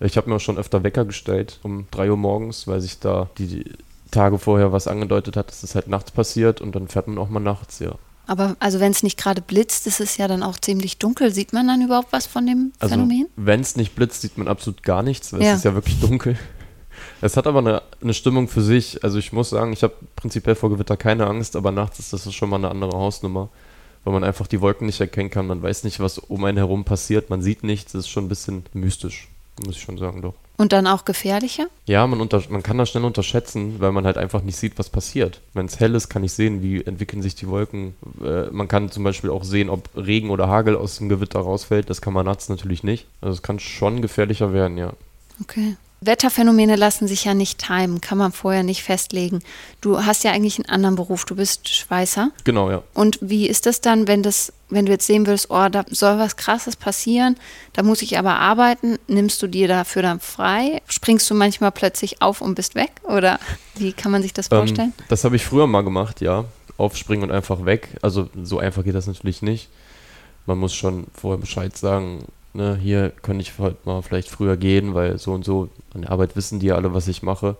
Ich 0.00 0.16
habe 0.16 0.28
mir 0.28 0.36
auch 0.36 0.40
schon 0.40 0.58
öfter 0.58 0.82
Wecker 0.82 1.04
gestellt 1.04 1.60
um 1.62 1.86
3 1.90 2.10
Uhr 2.10 2.16
morgens, 2.16 2.66
weil 2.66 2.80
sich 2.80 2.98
da 2.98 3.30
die 3.38 3.64
Tage 4.10 4.38
vorher 4.38 4.72
was 4.72 4.86
angedeutet 4.86 5.36
hat, 5.36 5.48
dass 5.48 5.62
das 5.62 5.74
halt 5.74 5.88
nachts 5.88 6.10
passiert 6.10 6.60
und 6.60 6.74
dann 6.74 6.88
fährt 6.88 7.08
man 7.08 7.18
auch 7.18 7.28
mal 7.28 7.40
nachts, 7.40 7.80
ja. 7.80 7.96
Aber 8.26 8.56
also 8.58 8.80
wenn 8.80 8.92
es 8.92 9.02
nicht 9.02 9.18
gerade 9.18 9.42
blitzt, 9.42 9.86
ist 9.86 10.00
es 10.00 10.16
ja 10.16 10.28
dann 10.28 10.42
auch 10.42 10.58
ziemlich 10.58 10.98
dunkel. 10.98 11.32
Sieht 11.32 11.52
man 11.52 11.66
dann 11.68 11.82
überhaupt 11.82 12.12
was 12.12 12.26
von 12.26 12.46
dem 12.46 12.72
also, 12.78 12.94
Phänomen? 12.94 13.26
Wenn 13.36 13.60
es 13.60 13.76
nicht 13.76 13.94
blitzt, 13.94 14.22
sieht 14.22 14.38
man 14.38 14.48
absolut 14.48 14.82
gar 14.82 15.02
nichts, 15.02 15.32
weil 15.32 15.42
ja. 15.42 15.50
es 15.52 15.58
ist 15.58 15.64
ja 15.64 15.74
wirklich 15.74 16.00
dunkel. 16.00 16.38
Es 17.20 17.36
hat 17.36 17.46
aber 17.46 17.58
eine, 17.58 17.82
eine 18.00 18.14
Stimmung 18.14 18.48
für 18.48 18.62
sich. 18.62 19.02
Also 19.02 19.18
ich 19.18 19.32
muss 19.32 19.50
sagen, 19.50 19.72
ich 19.72 19.82
habe 19.82 19.94
prinzipiell 20.14 20.54
vor 20.54 20.70
Gewitter 20.70 20.96
keine 20.96 21.26
Angst, 21.26 21.56
aber 21.56 21.72
nachts 21.72 21.98
ist 21.98 22.12
das 22.12 22.32
schon 22.32 22.48
mal 22.48 22.56
eine 22.56 22.70
andere 22.70 22.92
Hausnummer, 22.92 23.48
weil 24.04 24.12
man 24.12 24.22
einfach 24.22 24.46
die 24.46 24.60
Wolken 24.60 24.86
nicht 24.86 25.00
erkennen 25.00 25.28
kann. 25.28 25.46
Man 25.46 25.60
weiß 25.60 25.84
nicht, 25.84 25.98
was 26.00 26.18
um 26.18 26.44
einen 26.44 26.56
herum 26.56 26.84
passiert. 26.84 27.30
Man 27.30 27.42
sieht 27.42 27.64
nichts. 27.64 27.92
Das 27.92 28.02
ist 28.02 28.10
schon 28.10 28.26
ein 28.26 28.28
bisschen 28.28 28.64
mystisch 28.72 29.28
muss 29.64 29.76
ich 29.76 29.82
schon 29.82 29.98
sagen, 29.98 30.22
doch. 30.22 30.34
Und 30.56 30.72
dann 30.72 30.86
auch 30.86 31.04
gefährlicher? 31.04 31.66
Ja, 31.86 32.06
man, 32.06 32.20
unter, 32.20 32.40
man 32.48 32.62
kann 32.62 32.78
das 32.78 32.90
schnell 32.90 33.04
unterschätzen, 33.04 33.80
weil 33.80 33.90
man 33.90 34.06
halt 34.06 34.16
einfach 34.16 34.42
nicht 34.42 34.56
sieht, 34.56 34.78
was 34.78 34.88
passiert. 34.88 35.40
Wenn 35.52 35.66
es 35.66 35.80
hell 35.80 35.94
ist, 35.96 36.08
kann 36.08 36.22
ich 36.22 36.32
sehen, 36.32 36.62
wie 36.62 36.84
entwickeln 36.84 37.22
sich 37.22 37.34
die 37.34 37.48
Wolken. 37.48 37.96
Äh, 38.24 38.50
man 38.50 38.68
kann 38.68 38.90
zum 38.90 39.02
Beispiel 39.02 39.30
auch 39.30 39.42
sehen, 39.42 39.68
ob 39.68 39.90
Regen 39.96 40.30
oder 40.30 40.46
Hagel 40.46 40.76
aus 40.76 40.98
dem 40.98 41.08
Gewitter 41.08 41.40
rausfällt. 41.40 41.90
Das 41.90 42.00
kann 42.00 42.12
man 42.12 42.24
nachts 42.24 42.48
natürlich 42.48 42.84
nicht. 42.84 43.06
Also 43.20 43.34
es 43.34 43.42
kann 43.42 43.58
schon 43.58 44.00
gefährlicher 44.00 44.52
werden, 44.52 44.78
ja. 44.78 44.92
Okay. 45.42 45.76
Wetterphänomene 46.06 46.76
lassen 46.76 47.08
sich 47.08 47.24
ja 47.24 47.34
nicht 47.34 47.58
timen, 47.58 48.00
kann 48.00 48.18
man 48.18 48.32
vorher 48.32 48.62
nicht 48.62 48.82
festlegen. 48.82 49.40
Du 49.80 50.04
hast 50.04 50.24
ja 50.24 50.32
eigentlich 50.32 50.58
einen 50.58 50.68
anderen 50.68 50.96
Beruf, 50.96 51.24
du 51.24 51.36
bist 51.36 51.68
Schweißer. 51.68 52.30
Genau, 52.44 52.70
ja. 52.70 52.82
Und 52.92 53.18
wie 53.20 53.46
ist 53.46 53.66
das 53.66 53.80
dann, 53.80 54.06
wenn 54.06 54.22
das, 54.22 54.52
wenn 54.68 54.86
du 54.86 54.92
jetzt 54.92 55.06
sehen 55.06 55.26
willst, 55.26 55.50
oh, 55.50 55.68
da 55.68 55.84
soll 55.88 56.18
was 56.18 56.36
krasses 56.36 56.76
passieren, 56.76 57.36
da 57.72 57.82
muss 57.82 58.02
ich 58.02 58.18
aber 58.18 58.36
arbeiten, 58.36 58.98
nimmst 59.06 59.42
du 59.42 59.46
dir 59.46 59.68
dafür 59.68 60.02
dann 60.02 60.20
frei? 60.20 60.82
Springst 60.88 61.28
du 61.30 61.34
manchmal 61.34 61.72
plötzlich 61.72 62.20
auf 62.20 62.40
und 62.40 62.54
bist 62.54 62.74
weg? 62.74 62.92
Oder 63.04 63.38
wie 63.76 63.92
kann 63.92 64.12
man 64.12 64.22
sich 64.22 64.32
das 64.32 64.50
ähm, 64.50 64.58
vorstellen? 64.58 64.92
Ähm, 64.98 65.04
das 65.08 65.24
habe 65.24 65.36
ich 65.36 65.44
früher 65.44 65.66
mal 65.66 65.82
gemacht, 65.82 66.20
ja. 66.20 66.44
Aufspringen 66.76 67.30
und 67.30 67.34
einfach 67.34 67.64
weg. 67.64 67.88
Also 68.02 68.28
so 68.42 68.58
einfach 68.58 68.84
geht 68.84 68.94
das 68.94 69.06
natürlich 69.06 69.42
nicht. 69.42 69.68
Man 70.46 70.58
muss 70.58 70.74
schon 70.74 71.06
vorher 71.14 71.38
Bescheid 71.38 71.76
sagen, 71.76 72.24
ne, 72.54 72.78
hier 72.80 73.10
könnte 73.10 73.42
ich 73.42 73.58
heute 73.58 73.76
mal 73.84 74.02
vielleicht 74.02 74.28
früher 74.28 74.56
gehen, 74.56 74.94
weil 74.94 75.18
so 75.18 75.32
und 75.32 75.44
so 75.44 75.68
an 75.94 76.02
der 76.02 76.10
Arbeit 76.10 76.36
wissen 76.36 76.60
die 76.60 76.66
ja 76.66 76.76
alle, 76.76 76.94
was 76.94 77.08
ich 77.08 77.22
mache. 77.22 77.56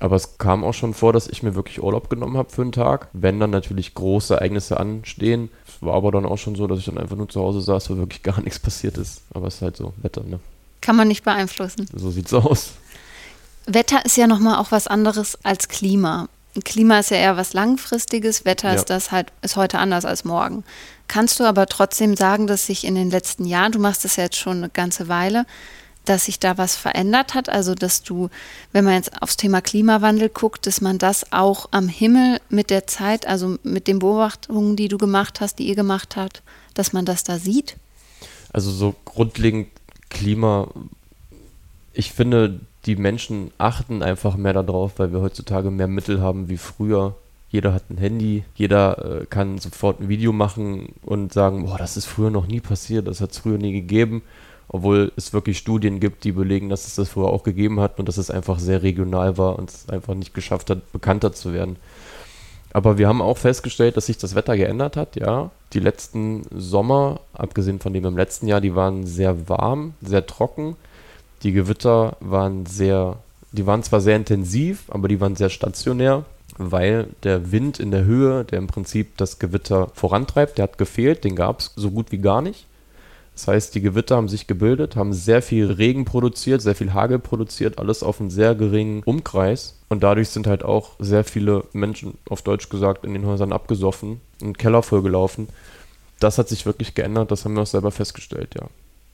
Aber 0.00 0.14
es 0.14 0.38
kam 0.38 0.62
auch 0.62 0.74
schon 0.74 0.94
vor, 0.94 1.12
dass 1.12 1.26
ich 1.26 1.42
mir 1.42 1.56
wirklich 1.56 1.82
Urlaub 1.82 2.08
genommen 2.08 2.36
habe 2.36 2.50
für 2.50 2.62
einen 2.62 2.72
Tag, 2.72 3.08
wenn 3.12 3.40
dann 3.40 3.50
natürlich 3.50 3.94
große 3.94 4.34
Ereignisse 4.34 4.78
anstehen. 4.78 5.50
Es 5.66 5.82
war 5.82 5.94
aber 5.94 6.12
dann 6.12 6.24
auch 6.24 6.38
schon 6.38 6.54
so, 6.54 6.68
dass 6.68 6.78
ich 6.78 6.84
dann 6.84 6.98
einfach 6.98 7.16
nur 7.16 7.28
zu 7.28 7.40
Hause 7.40 7.60
saß, 7.60 7.90
weil 7.90 7.98
wirklich 7.98 8.22
gar 8.22 8.40
nichts 8.40 8.60
passiert 8.60 8.96
ist. 8.96 9.22
Aber 9.34 9.48
es 9.48 9.56
ist 9.56 9.62
halt 9.62 9.76
so, 9.76 9.92
Wetter, 10.02 10.22
ne? 10.22 10.38
Kann 10.80 10.94
man 10.94 11.08
nicht 11.08 11.24
beeinflussen. 11.24 11.88
So 11.92 12.10
sieht's 12.10 12.32
aus. 12.32 12.74
Wetter 13.66 14.04
ist 14.04 14.16
ja 14.16 14.28
nochmal 14.28 14.56
auch 14.58 14.70
was 14.70 14.86
anderes 14.86 15.36
als 15.44 15.68
Klima. 15.68 16.28
Klima 16.64 17.00
ist 17.00 17.10
ja 17.10 17.18
eher 17.18 17.36
was 17.36 17.52
Langfristiges, 17.52 18.44
Wetter 18.44 18.68
ja. 18.68 18.74
ist 18.74 18.90
das 18.90 19.12
halt, 19.12 19.32
ist 19.42 19.56
heute 19.56 19.78
anders 19.78 20.04
als 20.04 20.24
morgen. 20.24 20.64
Kannst 21.08 21.40
du 21.40 21.44
aber 21.44 21.66
trotzdem 21.66 22.16
sagen, 22.16 22.46
dass 22.46 22.66
sich 22.66 22.84
in 22.84 22.94
den 22.94 23.10
letzten 23.10 23.46
Jahren, 23.46 23.72
du 23.72 23.78
machst 23.78 24.04
das 24.04 24.16
ja 24.16 24.24
jetzt 24.24 24.36
schon 24.36 24.58
eine 24.58 24.68
ganze 24.68 25.08
Weile, 25.08 25.46
dass 26.04 26.26
sich 26.26 26.38
da 26.38 26.58
was 26.58 26.76
verändert 26.76 27.34
hat? 27.34 27.48
Also, 27.48 27.74
dass 27.74 28.02
du, 28.02 28.28
wenn 28.72 28.84
man 28.84 28.94
jetzt 28.94 29.22
aufs 29.22 29.36
Thema 29.36 29.60
Klimawandel 29.60 30.28
guckt, 30.28 30.66
dass 30.66 30.80
man 30.80 30.98
das 30.98 31.32
auch 31.32 31.68
am 31.70 31.88
Himmel 31.88 32.40
mit 32.48 32.70
der 32.70 32.86
Zeit, 32.86 33.26
also 33.26 33.58
mit 33.62 33.86
den 33.86 33.98
Beobachtungen, 33.98 34.76
die 34.76 34.88
du 34.88 34.98
gemacht 34.98 35.40
hast, 35.40 35.58
die 35.58 35.68
ihr 35.68 35.76
gemacht 35.76 36.16
habt, 36.16 36.42
dass 36.74 36.92
man 36.92 37.04
das 37.04 37.24
da 37.24 37.38
sieht? 37.38 37.76
Also, 38.52 38.70
so 38.70 38.94
grundlegend 39.04 39.68
Klima, 40.10 40.68
ich 41.92 42.12
finde, 42.12 42.60
die 42.86 42.96
Menschen 42.96 43.50
achten 43.58 44.02
einfach 44.02 44.36
mehr 44.36 44.54
darauf, 44.54 44.98
weil 44.98 45.12
wir 45.12 45.20
heutzutage 45.20 45.70
mehr 45.70 45.88
Mittel 45.88 46.20
haben 46.20 46.48
wie 46.48 46.56
früher, 46.56 47.16
Jeder 47.50 47.72
hat 47.72 47.90
ein 47.90 47.98
Handy, 47.98 48.44
jeder 48.54 49.22
äh, 49.22 49.26
kann 49.26 49.58
sofort 49.58 50.00
ein 50.00 50.08
Video 50.08 50.32
machen 50.32 50.94
und 51.02 51.32
sagen, 51.32 51.64
boah, 51.64 51.78
das 51.78 51.96
ist 51.96 52.06
früher 52.06 52.30
noch 52.30 52.46
nie 52.46 52.60
passiert, 52.60 53.06
das 53.06 53.20
hat 53.20 53.32
es 53.32 53.38
früher 53.38 53.58
nie 53.58 53.72
gegeben 53.72 54.22
obwohl 54.68 55.12
es 55.16 55.32
wirklich 55.32 55.58
Studien 55.58 55.98
gibt, 55.98 56.24
die 56.24 56.32
belegen, 56.32 56.68
dass 56.68 56.86
es 56.86 56.94
das 56.94 57.08
vorher 57.08 57.32
auch 57.32 57.42
gegeben 57.42 57.80
hat 57.80 57.98
und 57.98 58.06
dass 58.06 58.18
es 58.18 58.30
einfach 58.30 58.58
sehr 58.58 58.82
regional 58.82 59.38
war 59.38 59.58
und 59.58 59.70
es 59.70 59.88
einfach 59.88 60.14
nicht 60.14 60.34
geschafft 60.34 60.68
hat, 60.70 60.92
bekannter 60.92 61.32
zu 61.32 61.52
werden. 61.54 61.76
Aber 62.74 62.98
wir 62.98 63.08
haben 63.08 63.22
auch 63.22 63.38
festgestellt, 63.38 63.96
dass 63.96 64.06
sich 64.06 64.18
das 64.18 64.34
Wetter 64.34 64.56
geändert 64.56 64.96
hat, 64.96 65.16
ja. 65.16 65.50
Die 65.72 65.80
letzten 65.80 66.42
Sommer, 66.54 67.20
abgesehen 67.32 67.80
von 67.80 67.94
dem 67.94 68.04
im 68.04 68.16
letzten 68.16 68.46
Jahr, 68.46 68.60
die 68.60 68.74
waren 68.74 69.06
sehr 69.06 69.48
warm, 69.48 69.94
sehr 70.02 70.26
trocken. 70.26 70.76
Die 71.42 71.52
Gewitter 71.52 72.16
waren 72.20 72.66
sehr, 72.66 73.16
die 73.52 73.66
waren 73.66 73.82
zwar 73.82 74.02
sehr 74.02 74.16
intensiv, 74.16 74.84
aber 74.88 75.08
die 75.08 75.20
waren 75.20 75.34
sehr 75.34 75.48
stationär, 75.48 76.26
weil 76.56 77.08
der 77.22 77.52
Wind 77.52 77.78
in 77.78 77.90
der 77.90 78.04
Höhe, 78.04 78.44
der 78.44 78.58
im 78.58 78.66
Prinzip 78.66 79.16
das 79.16 79.38
Gewitter 79.38 79.90
vorantreibt, 79.94 80.58
der 80.58 80.64
hat 80.64 80.78
gefehlt, 80.78 81.24
den 81.24 81.36
gab 81.36 81.60
es 81.60 81.72
so 81.76 81.90
gut 81.90 82.10
wie 82.12 82.18
gar 82.18 82.42
nicht. 82.42 82.66
Das 83.34 83.46
heißt, 83.46 83.74
die 83.76 83.82
Gewitter 83.82 84.16
haben 84.16 84.28
sich 84.28 84.48
gebildet, 84.48 84.96
haben 84.96 85.12
sehr 85.12 85.42
viel 85.42 85.70
Regen 85.70 86.04
produziert, 86.04 86.60
sehr 86.60 86.74
viel 86.74 86.92
Hagel 86.92 87.20
produziert, 87.20 87.78
alles 87.78 88.02
auf 88.02 88.20
einen 88.20 88.30
sehr 88.30 88.56
geringen 88.56 89.04
Umkreis. 89.04 89.76
Und 89.88 90.02
dadurch 90.02 90.30
sind 90.30 90.48
halt 90.48 90.64
auch 90.64 90.96
sehr 90.98 91.22
viele 91.22 91.62
Menschen, 91.72 92.18
auf 92.28 92.42
Deutsch 92.42 92.68
gesagt, 92.68 93.04
in 93.04 93.14
den 93.14 93.26
Häusern 93.26 93.52
abgesoffen 93.52 94.20
und 94.42 94.58
Keller 94.58 94.82
vollgelaufen. 94.82 95.48
Das 96.18 96.36
hat 96.36 96.48
sich 96.48 96.66
wirklich 96.66 96.94
geändert, 96.94 97.30
das 97.30 97.44
haben 97.44 97.54
wir 97.54 97.62
auch 97.62 97.66
selber 97.68 97.92
festgestellt, 97.92 98.56
ja. 98.56 98.66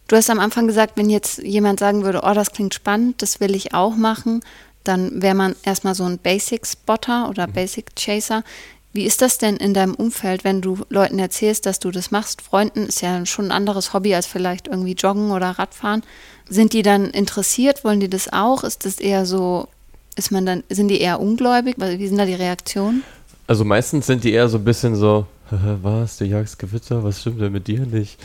Du 0.09 0.16
hast 0.16 0.31
am 0.31 0.40
Anfang 0.40 0.66
gesagt, 0.66 0.97
wenn 0.97 1.11
jetzt 1.11 1.42
jemand 1.42 1.79
sagen 1.81 2.05
würde, 2.05 2.23
oh, 2.25 2.33
das 2.35 2.53
klingt 2.53 2.75
spannend, 2.75 3.20
das 3.20 3.40
will 3.40 3.55
ich 3.55 3.75
auch 3.75 3.94
machen, 3.94 4.40
dann 4.85 5.23
wäre 5.23 5.35
man 5.35 5.57
erstmal 5.64 5.94
so 5.94 6.05
ein 6.05 6.18
Basic-Spotter 6.18 7.29
oder 7.29 7.47
mhm. 7.47 7.53
Basic-Chaser. 7.53 8.44
Wie 8.92 9.05
ist 9.05 9.23
das 9.23 9.38
denn 9.38 9.57
in 9.57 9.75
deinem 9.75 9.94
Umfeld, 9.94 10.44
wenn 10.44 10.61
du 10.61 10.79
Leuten 10.88 11.18
erzählst, 11.18 11.66
dass 11.66 11.81
du 11.81 11.90
das 11.90 12.12
machst? 12.12 12.42
Freunden 12.42 12.87
ist 12.87 13.03
ja 13.03 13.27
schon 13.27 13.47
ein 13.47 13.53
anderes 13.53 13.92
Hobby 13.92 14.14
als 14.14 14.27
vielleicht 14.27 14.68
irgendwie 14.68 14.92
Joggen 14.92 15.33
oder 15.33 15.51
Radfahren. 15.51 16.05
Sind 16.49 16.73
die 16.73 16.83
dann 16.83 17.11
interessiert? 17.11 17.83
Wollen 17.83 17.99
die 17.99 18.09
das 18.09 18.33
auch? 18.33 18.62
Ist 18.62 18.85
das 18.85 19.01
eher 19.01 19.27
so, 19.27 19.66
ist 20.14 20.31
man 20.31 20.47
dann, 20.47 20.62
sind 20.68 20.88
die 20.88 21.01
eher 21.01 21.18
ungläubig? 21.18 21.75
Wie 21.77 22.07
sind 22.07 22.18
da 22.18 22.25
die 22.25 22.35
Reaktionen? 22.35 23.03
Also 23.49 23.64
meistens 23.64 24.07
sind 24.07 24.23
die 24.23 24.33
eher 24.33 24.49
so 24.49 24.59
ein 24.59 24.64
bisschen 24.64 24.94
so, 24.94 25.27
was, 25.83 26.18
du 26.18 26.25
jagst 26.25 26.61
Gewitter, 26.61 27.03
was 27.03 27.20
stimmt 27.20 27.40
denn 27.40 27.53
mit 27.53 27.66
dir 27.66 27.87
nicht? 27.87 28.18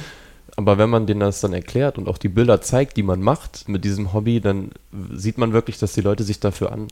Aber 0.60 0.78
wenn 0.78 0.89
man 0.89 1.08
denen 1.08 1.22
das 1.22 1.39
dann 1.39 1.54
erklärt 1.54 1.98
und 1.98 2.10
auch 2.10 2.17
die 2.17 2.28
Bilder 2.28 2.60
zeigt, 2.60 2.98
die 2.98 3.04
man 3.04 3.22
macht 3.22 3.69
mit 3.69 3.86
diesem 3.86 4.12
Hobby, 4.12 4.41
dann 4.41 4.72
sieht 5.13 5.38
man 5.38 5.54
wirklich, 5.54 5.80
dass 5.80 5.93
die 5.93 6.02
Leute 6.02 6.26
sich 6.26 6.41
dafür 6.41 6.74
an, 6.74 6.88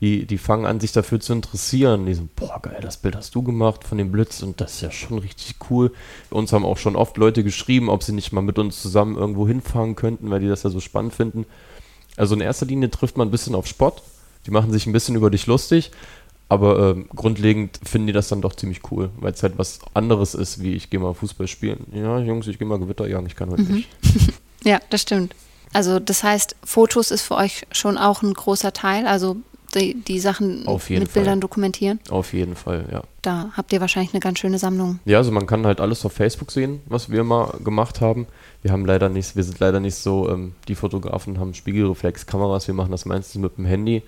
die, 0.00 0.26
die 0.26 0.38
fangen 0.38 0.66
an, 0.66 0.80
sich 0.80 0.90
dafür 0.90 1.20
zu 1.20 1.32
interessieren. 1.32 2.04
Die 2.04 2.14
so, 2.14 2.26
boah, 2.34 2.60
geil, 2.60 2.80
das 2.82 2.96
Bild 2.96 3.14
hast 3.14 3.32
du 3.36 3.44
gemacht 3.44 3.84
von 3.84 3.96
dem 3.96 4.10
Blitz 4.10 4.42
und 4.42 4.60
das 4.60 4.74
ist 4.74 4.80
ja 4.80 4.90
schon 4.90 5.18
richtig 5.18 5.54
cool. 5.70 5.92
Uns 6.30 6.52
haben 6.52 6.64
auch 6.64 6.78
schon 6.78 6.96
oft 6.96 7.16
Leute 7.16 7.44
geschrieben, 7.44 7.90
ob 7.90 8.02
sie 8.02 8.12
nicht 8.12 8.32
mal 8.32 8.40
mit 8.40 8.58
uns 8.58 8.82
zusammen 8.82 9.16
irgendwo 9.16 9.46
hinfahren 9.46 9.94
könnten, 9.94 10.28
weil 10.28 10.40
die 10.40 10.48
das 10.48 10.64
ja 10.64 10.70
so 10.70 10.80
spannend 10.80 11.14
finden. 11.14 11.46
Also 12.16 12.34
in 12.34 12.40
erster 12.40 12.66
Linie 12.66 12.90
trifft 12.90 13.16
man 13.16 13.28
ein 13.28 13.30
bisschen 13.30 13.54
auf 13.54 13.68
Spott. 13.68 14.02
Die 14.46 14.50
machen 14.50 14.72
sich 14.72 14.88
ein 14.88 14.92
bisschen 14.92 15.14
über 15.14 15.30
dich 15.30 15.46
lustig, 15.46 15.92
aber 16.52 16.90
ähm, 16.90 17.06
grundlegend 17.16 17.80
finden 17.82 18.08
die 18.08 18.12
das 18.12 18.28
dann 18.28 18.42
doch 18.42 18.54
ziemlich 18.54 18.82
cool, 18.90 19.08
weil 19.16 19.32
es 19.32 19.42
halt 19.42 19.56
was 19.56 19.78
anderes 19.94 20.34
ist, 20.34 20.62
wie 20.62 20.74
ich 20.74 20.90
gehe 20.90 21.00
mal 21.00 21.14
Fußball 21.14 21.48
spielen. 21.48 21.86
Ja, 21.94 22.18
Jungs, 22.18 22.46
ich 22.46 22.58
gehe 22.58 22.68
mal 22.68 22.78
Gewitter 22.78 23.08
jagen, 23.08 23.24
ich 23.24 23.36
kann 23.36 23.48
heute 23.48 23.62
mhm. 23.62 23.76
nicht. 23.76 23.88
ja, 24.64 24.78
das 24.90 25.00
stimmt. 25.00 25.34
Also 25.72 25.98
das 25.98 26.22
heißt, 26.22 26.56
Fotos 26.62 27.10
ist 27.10 27.22
für 27.22 27.36
euch 27.36 27.62
schon 27.72 27.96
auch 27.96 28.20
ein 28.20 28.34
großer 28.34 28.74
Teil. 28.74 29.06
Also 29.06 29.38
die, 29.74 29.94
die 29.94 30.20
Sachen 30.20 30.66
mit 30.66 30.82
Fall. 30.82 31.06
Bildern 31.06 31.40
dokumentieren? 31.40 32.00
Auf 32.10 32.34
jeden 32.34 32.54
Fall, 32.54 32.84
ja. 32.92 33.02
Da 33.22 33.50
habt 33.56 33.72
ihr 33.72 33.80
wahrscheinlich 33.80 34.12
eine 34.12 34.20
ganz 34.20 34.38
schöne 34.38 34.58
Sammlung. 34.58 34.98
Ja, 35.06 35.16
also 35.16 35.32
man 35.32 35.46
kann 35.46 35.64
halt 35.64 35.80
alles 35.80 36.04
auf 36.04 36.12
Facebook 36.12 36.50
sehen, 36.50 36.82
was 36.84 37.08
wir 37.08 37.24
mal 37.24 37.54
gemacht 37.64 38.02
haben. 38.02 38.26
Wir 38.60 38.72
haben 38.72 38.84
leider 38.84 39.08
nicht, 39.08 39.36
wir 39.36 39.44
sind 39.44 39.58
leider 39.58 39.80
nicht 39.80 39.94
so, 39.94 40.28
ähm, 40.28 40.52
die 40.68 40.74
Fotografen 40.74 41.40
haben 41.40 41.54
Spiegelreflexkameras, 41.54 42.66
wir 42.66 42.74
machen 42.74 42.90
das 42.90 43.06
meistens 43.06 43.40
mit 43.40 43.56
dem 43.56 43.64
Handy. 43.64 44.02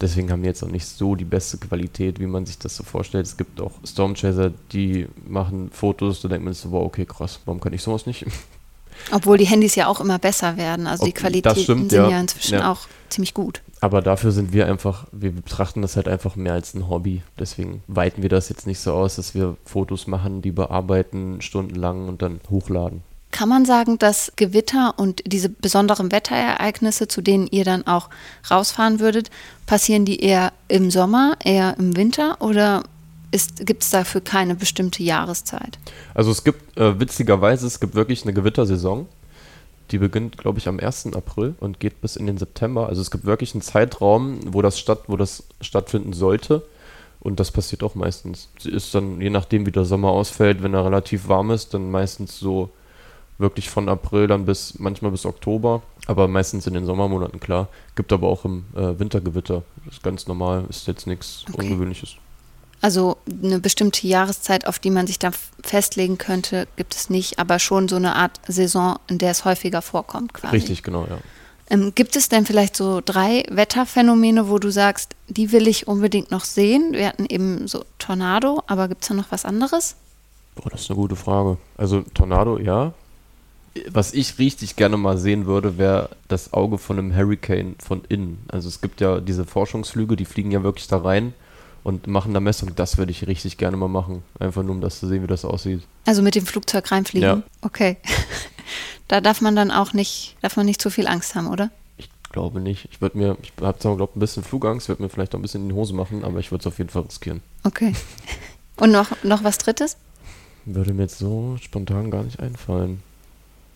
Deswegen 0.00 0.30
haben 0.30 0.42
wir 0.42 0.48
jetzt 0.48 0.62
auch 0.62 0.70
nicht 0.70 0.86
so 0.86 1.14
die 1.14 1.24
beste 1.24 1.58
Qualität, 1.58 2.20
wie 2.20 2.26
man 2.26 2.46
sich 2.46 2.58
das 2.58 2.74
so 2.74 2.84
vorstellt. 2.84 3.26
Es 3.26 3.36
gibt 3.36 3.60
auch 3.60 3.72
Stormchaser, 3.84 4.50
die 4.72 5.06
machen 5.26 5.70
Fotos, 5.72 6.22
da 6.22 6.28
denkt 6.28 6.44
man 6.44 6.54
sich 6.54 6.62
so, 6.62 6.70
wow, 6.70 6.84
okay, 6.84 7.04
krass, 7.04 7.40
warum 7.44 7.60
kann 7.60 7.72
ich 7.72 7.82
sowas 7.82 8.06
nicht? 8.06 8.24
Obwohl 9.12 9.38
die 9.38 9.46
Handys 9.46 9.74
ja 9.74 9.86
auch 9.86 10.00
immer 10.00 10.18
besser 10.18 10.56
werden. 10.56 10.86
Also 10.86 11.02
Ob, 11.02 11.06
die 11.08 11.12
Qualität 11.12 11.66
sind 11.66 11.92
ja, 11.92 12.08
ja 12.08 12.20
inzwischen 12.20 12.54
ja. 12.54 12.70
auch 12.70 12.80
ziemlich 13.08 13.34
gut. 13.34 13.62
Aber 13.80 14.02
dafür 14.02 14.30
sind 14.30 14.52
wir 14.52 14.66
einfach, 14.66 15.06
wir 15.10 15.32
betrachten 15.32 15.82
das 15.82 15.96
halt 15.96 16.06
einfach 16.06 16.36
mehr 16.36 16.52
als 16.52 16.74
ein 16.74 16.88
Hobby. 16.88 17.22
Deswegen 17.38 17.82
weiten 17.86 18.22
wir 18.22 18.28
das 18.28 18.48
jetzt 18.48 18.66
nicht 18.66 18.78
so 18.78 18.92
aus, 18.92 19.16
dass 19.16 19.34
wir 19.34 19.56
Fotos 19.64 20.06
machen, 20.06 20.42
die 20.42 20.52
bearbeiten 20.52 21.40
stundenlang 21.40 22.08
und 22.08 22.20
dann 22.20 22.40
hochladen. 22.50 23.02
Kann 23.30 23.48
man 23.48 23.64
sagen, 23.64 23.98
dass 23.98 24.32
Gewitter 24.36 24.94
und 24.98 25.22
diese 25.24 25.48
besonderen 25.48 26.10
Wetterereignisse, 26.10 27.06
zu 27.06 27.22
denen 27.22 27.46
ihr 27.46 27.64
dann 27.64 27.86
auch 27.86 28.10
rausfahren 28.50 28.98
würdet, 28.98 29.30
passieren 29.66 30.04
die 30.04 30.20
eher 30.20 30.52
im 30.68 30.90
Sommer, 30.90 31.36
eher 31.44 31.76
im 31.78 31.96
Winter 31.96 32.40
oder 32.40 32.82
gibt 33.60 33.84
es 33.84 33.90
dafür 33.90 34.20
keine 34.20 34.56
bestimmte 34.56 35.02
Jahreszeit? 35.02 35.78
Also 36.14 36.30
es 36.32 36.42
gibt 36.42 36.76
äh, 36.76 36.98
witzigerweise, 36.98 37.66
es 37.66 37.78
gibt 37.78 37.94
wirklich 37.94 38.24
eine 38.24 38.32
Gewittersaison. 38.32 39.06
Die 39.92 39.98
beginnt, 39.98 40.38
glaube 40.38 40.58
ich, 40.58 40.68
am 40.68 40.78
1. 40.78 41.14
April 41.14 41.54
und 41.60 41.80
geht 41.80 42.00
bis 42.00 42.16
in 42.16 42.26
den 42.26 42.38
September. 42.38 42.88
Also 42.88 43.00
es 43.00 43.10
gibt 43.10 43.24
wirklich 43.24 43.54
einen 43.54 43.62
Zeitraum, 43.62 44.40
wo 44.52 44.62
das, 44.62 44.78
statt, 44.78 45.02
wo 45.06 45.16
das 45.16 45.44
stattfinden 45.60 46.12
sollte. 46.12 46.62
Und 47.20 47.38
das 47.38 47.50
passiert 47.50 47.82
auch 47.82 47.94
meistens. 47.94 48.48
Ist 48.64 48.94
dann, 48.94 49.20
je 49.20 49.30
nachdem, 49.30 49.66
wie 49.66 49.72
der 49.72 49.84
Sommer 49.84 50.08
ausfällt, 50.08 50.62
wenn 50.62 50.74
er 50.74 50.84
relativ 50.84 51.28
warm 51.28 51.50
ist, 51.50 51.74
dann 51.74 51.90
meistens 51.90 52.38
so 52.38 52.70
wirklich 53.40 53.70
von 53.70 53.88
April 53.88 54.26
dann 54.26 54.46
bis 54.46 54.78
manchmal 54.78 55.10
bis 55.10 55.26
Oktober. 55.26 55.82
Aber 56.06 56.28
meistens 56.28 56.66
in 56.66 56.74
den 56.74 56.86
Sommermonaten, 56.86 57.40
klar. 57.40 57.68
Gibt 57.94 58.12
aber 58.12 58.28
auch 58.28 58.44
im 58.44 58.64
äh, 58.74 58.98
Wintergewitter. 58.98 59.62
Das 59.84 59.94
ist 59.94 60.02
ganz 60.02 60.26
normal, 60.26 60.64
ist 60.68 60.86
jetzt 60.86 61.06
nichts 61.06 61.44
okay. 61.48 61.62
Ungewöhnliches. 61.62 62.16
Also 62.82 63.18
eine 63.42 63.60
bestimmte 63.60 64.06
Jahreszeit, 64.06 64.66
auf 64.66 64.78
die 64.78 64.90
man 64.90 65.06
sich 65.06 65.18
da 65.18 65.30
festlegen 65.62 66.16
könnte, 66.16 66.66
gibt 66.76 66.94
es 66.94 67.10
nicht, 67.10 67.38
aber 67.38 67.58
schon 67.58 67.88
so 67.88 67.96
eine 67.96 68.16
Art 68.16 68.40
Saison, 68.48 68.98
in 69.08 69.18
der 69.18 69.32
es 69.32 69.44
häufiger 69.44 69.82
vorkommt 69.82 70.32
quasi. 70.32 70.56
Richtig, 70.56 70.82
genau, 70.82 71.06
ja. 71.08 71.18
Ähm, 71.68 71.92
gibt 71.94 72.16
es 72.16 72.28
denn 72.28 72.46
vielleicht 72.46 72.76
so 72.76 73.00
drei 73.04 73.44
Wetterphänomene, 73.48 74.48
wo 74.48 74.58
du 74.58 74.70
sagst, 74.70 75.14
die 75.28 75.52
will 75.52 75.68
ich 75.68 75.86
unbedingt 75.86 76.30
noch 76.30 76.44
sehen? 76.44 76.92
Wir 76.92 77.08
hatten 77.08 77.26
eben 77.26 77.68
so 77.68 77.84
Tornado, 77.98 78.62
aber 78.66 78.88
gibt 78.88 79.02
es 79.02 79.08
da 79.08 79.14
noch 79.14 79.30
was 79.30 79.44
anderes? 79.44 79.94
Boah, 80.56 80.70
das 80.70 80.80
ist 80.80 80.90
eine 80.90 80.98
gute 80.98 81.16
Frage. 81.16 81.58
Also 81.76 82.02
Tornado, 82.14 82.58
ja. 82.58 82.92
Was 83.90 84.12
ich 84.14 84.38
richtig 84.38 84.76
gerne 84.76 84.96
mal 84.96 85.16
sehen 85.16 85.46
würde, 85.46 85.78
wäre 85.78 86.10
das 86.26 86.52
Auge 86.52 86.78
von 86.78 86.98
einem 86.98 87.14
Hurricane 87.14 87.76
von 87.78 88.02
innen. 88.08 88.44
Also 88.48 88.68
es 88.68 88.80
gibt 88.80 89.00
ja 89.00 89.20
diese 89.20 89.44
Forschungsflüge, 89.44 90.16
die 90.16 90.24
fliegen 90.24 90.50
ja 90.50 90.62
wirklich 90.64 90.88
da 90.88 90.98
rein 90.98 91.34
und 91.84 92.06
machen 92.06 92.34
da 92.34 92.40
Messung. 92.40 92.74
Das 92.74 92.98
würde 92.98 93.12
ich 93.12 93.26
richtig 93.26 93.58
gerne 93.58 93.76
mal 93.76 93.88
machen. 93.88 94.22
Einfach 94.38 94.62
nur, 94.62 94.74
um 94.74 94.80
das 94.80 94.98
zu 94.98 95.06
sehen, 95.06 95.22
wie 95.22 95.28
das 95.28 95.44
aussieht. 95.44 95.82
Also 96.04 96.22
mit 96.22 96.34
dem 96.34 96.46
Flugzeug 96.46 96.90
reinfliegen? 96.90 97.28
Ja. 97.28 97.42
Okay. 97.62 97.96
da 99.08 99.20
darf 99.20 99.40
man 99.40 99.54
dann 99.54 99.70
auch 99.70 99.92
nicht, 99.92 100.36
darf 100.42 100.56
man 100.56 100.66
nicht 100.66 100.82
zu 100.82 100.90
viel 100.90 101.06
Angst 101.06 101.34
haben, 101.36 101.48
oder? 101.48 101.70
Ich 101.96 102.10
glaube 102.32 102.60
nicht. 102.60 102.88
Ich 102.90 103.00
würde 103.00 103.18
mir, 103.18 103.36
ich 103.42 103.52
habe 103.60 103.78
zwar, 103.78 103.96
glaube 103.96 104.18
ein 104.18 104.20
bisschen 104.20 104.42
Flugangst, 104.42 104.88
würde 104.88 105.02
mir 105.02 105.08
vielleicht 105.08 105.34
auch 105.34 105.38
ein 105.38 105.42
bisschen 105.42 105.62
in 105.62 105.68
die 105.68 105.74
Hose 105.74 105.94
machen, 105.94 106.24
aber 106.24 106.40
ich 106.40 106.50
würde 106.50 106.62
es 106.62 106.66
auf 106.66 106.78
jeden 106.78 106.90
Fall 106.90 107.02
riskieren. 107.02 107.40
Okay. 107.64 107.94
Und 108.76 108.90
noch, 108.92 109.10
noch 109.22 109.44
was 109.44 109.58
Drittes? 109.58 109.96
Würde 110.64 110.92
mir 110.92 111.02
jetzt 111.02 111.18
so 111.18 111.56
spontan 111.60 112.10
gar 112.10 112.22
nicht 112.22 112.40
einfallen. 112.40 113.02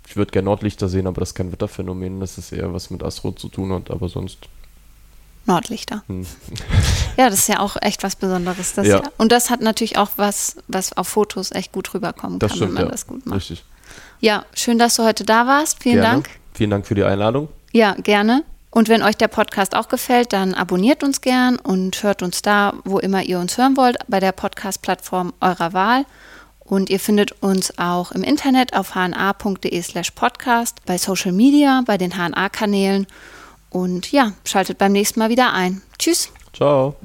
Ich 0.06 0.16
würde 0.16 0.32
gerne 0.32 0.46
Nordlichter 0.46 0.88
sehen, 0.88 1.06
aber 1.06 1.20
das 1.20 1.30
ist 1.30 1.34
kein 1.34 1.52
Wetterphänomen. 1.52 2.20
Das 2.20 2.38
ist 2.38 2.52
eher 2.52 2.72
was 2.72 2.90
mit 2.90 3.02
Astro 3.02 3.32
zu 3.32 3.48
tun 3.48 3.72
hat, 3.72 3.90
aber 3.90 4.08
sonst 4.08 4.48
Nordlichter. 5.46 6.02
Hm. 6.08 6.26
Ja, 7.16 7.30
das 7.30 7.40
ist 7.40 7.48
ja 7.48 7.60
auch 7.60 7.76
echt 7.80 8.02
was 8.02 8.16
Besonderes. 8.16 8.74
Das 8.74 8.88
ja. 8.88 8.98
ja. 8.98 9.10
Und 9.18 9.30
das 9.30 9.48
hat 9.48 9.60
natürlich 9.60 9.96
auch 9.98 10.10
was, 10.16 10.56
was 10.66 10.96
auf 10.96 11.06
Fotos 11.06 11.52
echt 11.52 11.70
gut 11.70 11.94
rüberkommen 11.94 12.40
das 12.40 12.50
kann, 12.50 12.56
stimmt, 12.56 12.70
wenn 12.70 12.74
man 12.74 12.84
ja. 12.86 12.90
das 12.90 13.06
gut 13.06 13.24
macht. 13.24 13.36
Richtig. 13.36 13.64
Ja, 14.18 14.44
schön, 14.52 14.80
dass 14.80 14.96
du 14.96 15.04
heute 15.04 15.24
da 15.24 15.46
warst. 15.46 15.80
Vielen 15.80 16.00
gerne. 16.00 16.08
Dank. 16.08 16.30
Vielen 16.54 16.70
Dank 16.70 16.86
für 16.86 16.96
die 16.96 17.04
Einladung. 17.04 17.48
Ja, 17.72 17.94
gerne. 17.94 18.42
Und 18.70 18.88
wenn 18.88 19.04
euch 19.04 19.16
der 19.16 19.28
Podcast 19.28 19.76
auch 19.76 19.86
gefällt, 19.86 20.32
dann 20.32 20.54
abonniert 20.54 21.04
uns 21.04 21.20
gern 21.20 21.56
und 21.56 22.02
hört 22.02 22.24
uns 22.24 22.42
da, 22.42 22.74
wo 22.84 22.98
immer 22.98 23.22
ihr 23.22 23.38
uns 23.38 23.56
hören 23.56 23.76
wollt, 23.76 23.96
bei 24.08 24.18
der 24.18 24.32
Podcast-Plattform 24.32 25.32
eurer 25.40 25.72
Wahl. 25.72 26.04
Und 26.64 26.88
ihr 26.88 26.98
findet 26.98 27.42
uns 27.42 27.78
auch 27.78 28.12
im 28.12 28.22
Internet 28.22 28.74
auf 28.74 28.94
hna.de 28.94 29.82
slash 29.82 30.12
podcast, 30.12 30.78
bei 30.86 30.96
Social 30.96 31.32
Media, 31.32 31.82
bei 31.86 31.98
den 31.98 32.12
HNA-Kanälen 32.12 33.06
und 33.68 34.12
ja, 34.12 34.32
schaltet 34.44 34.78
beim 34.78 34.92
nächsten 34.92 35.18
Mal 35.18 35.28
wieder 35.28 35.52
ein. 35.52 35.82
Tschüss. 35.98 36.30
Ciao. 36.54 36.96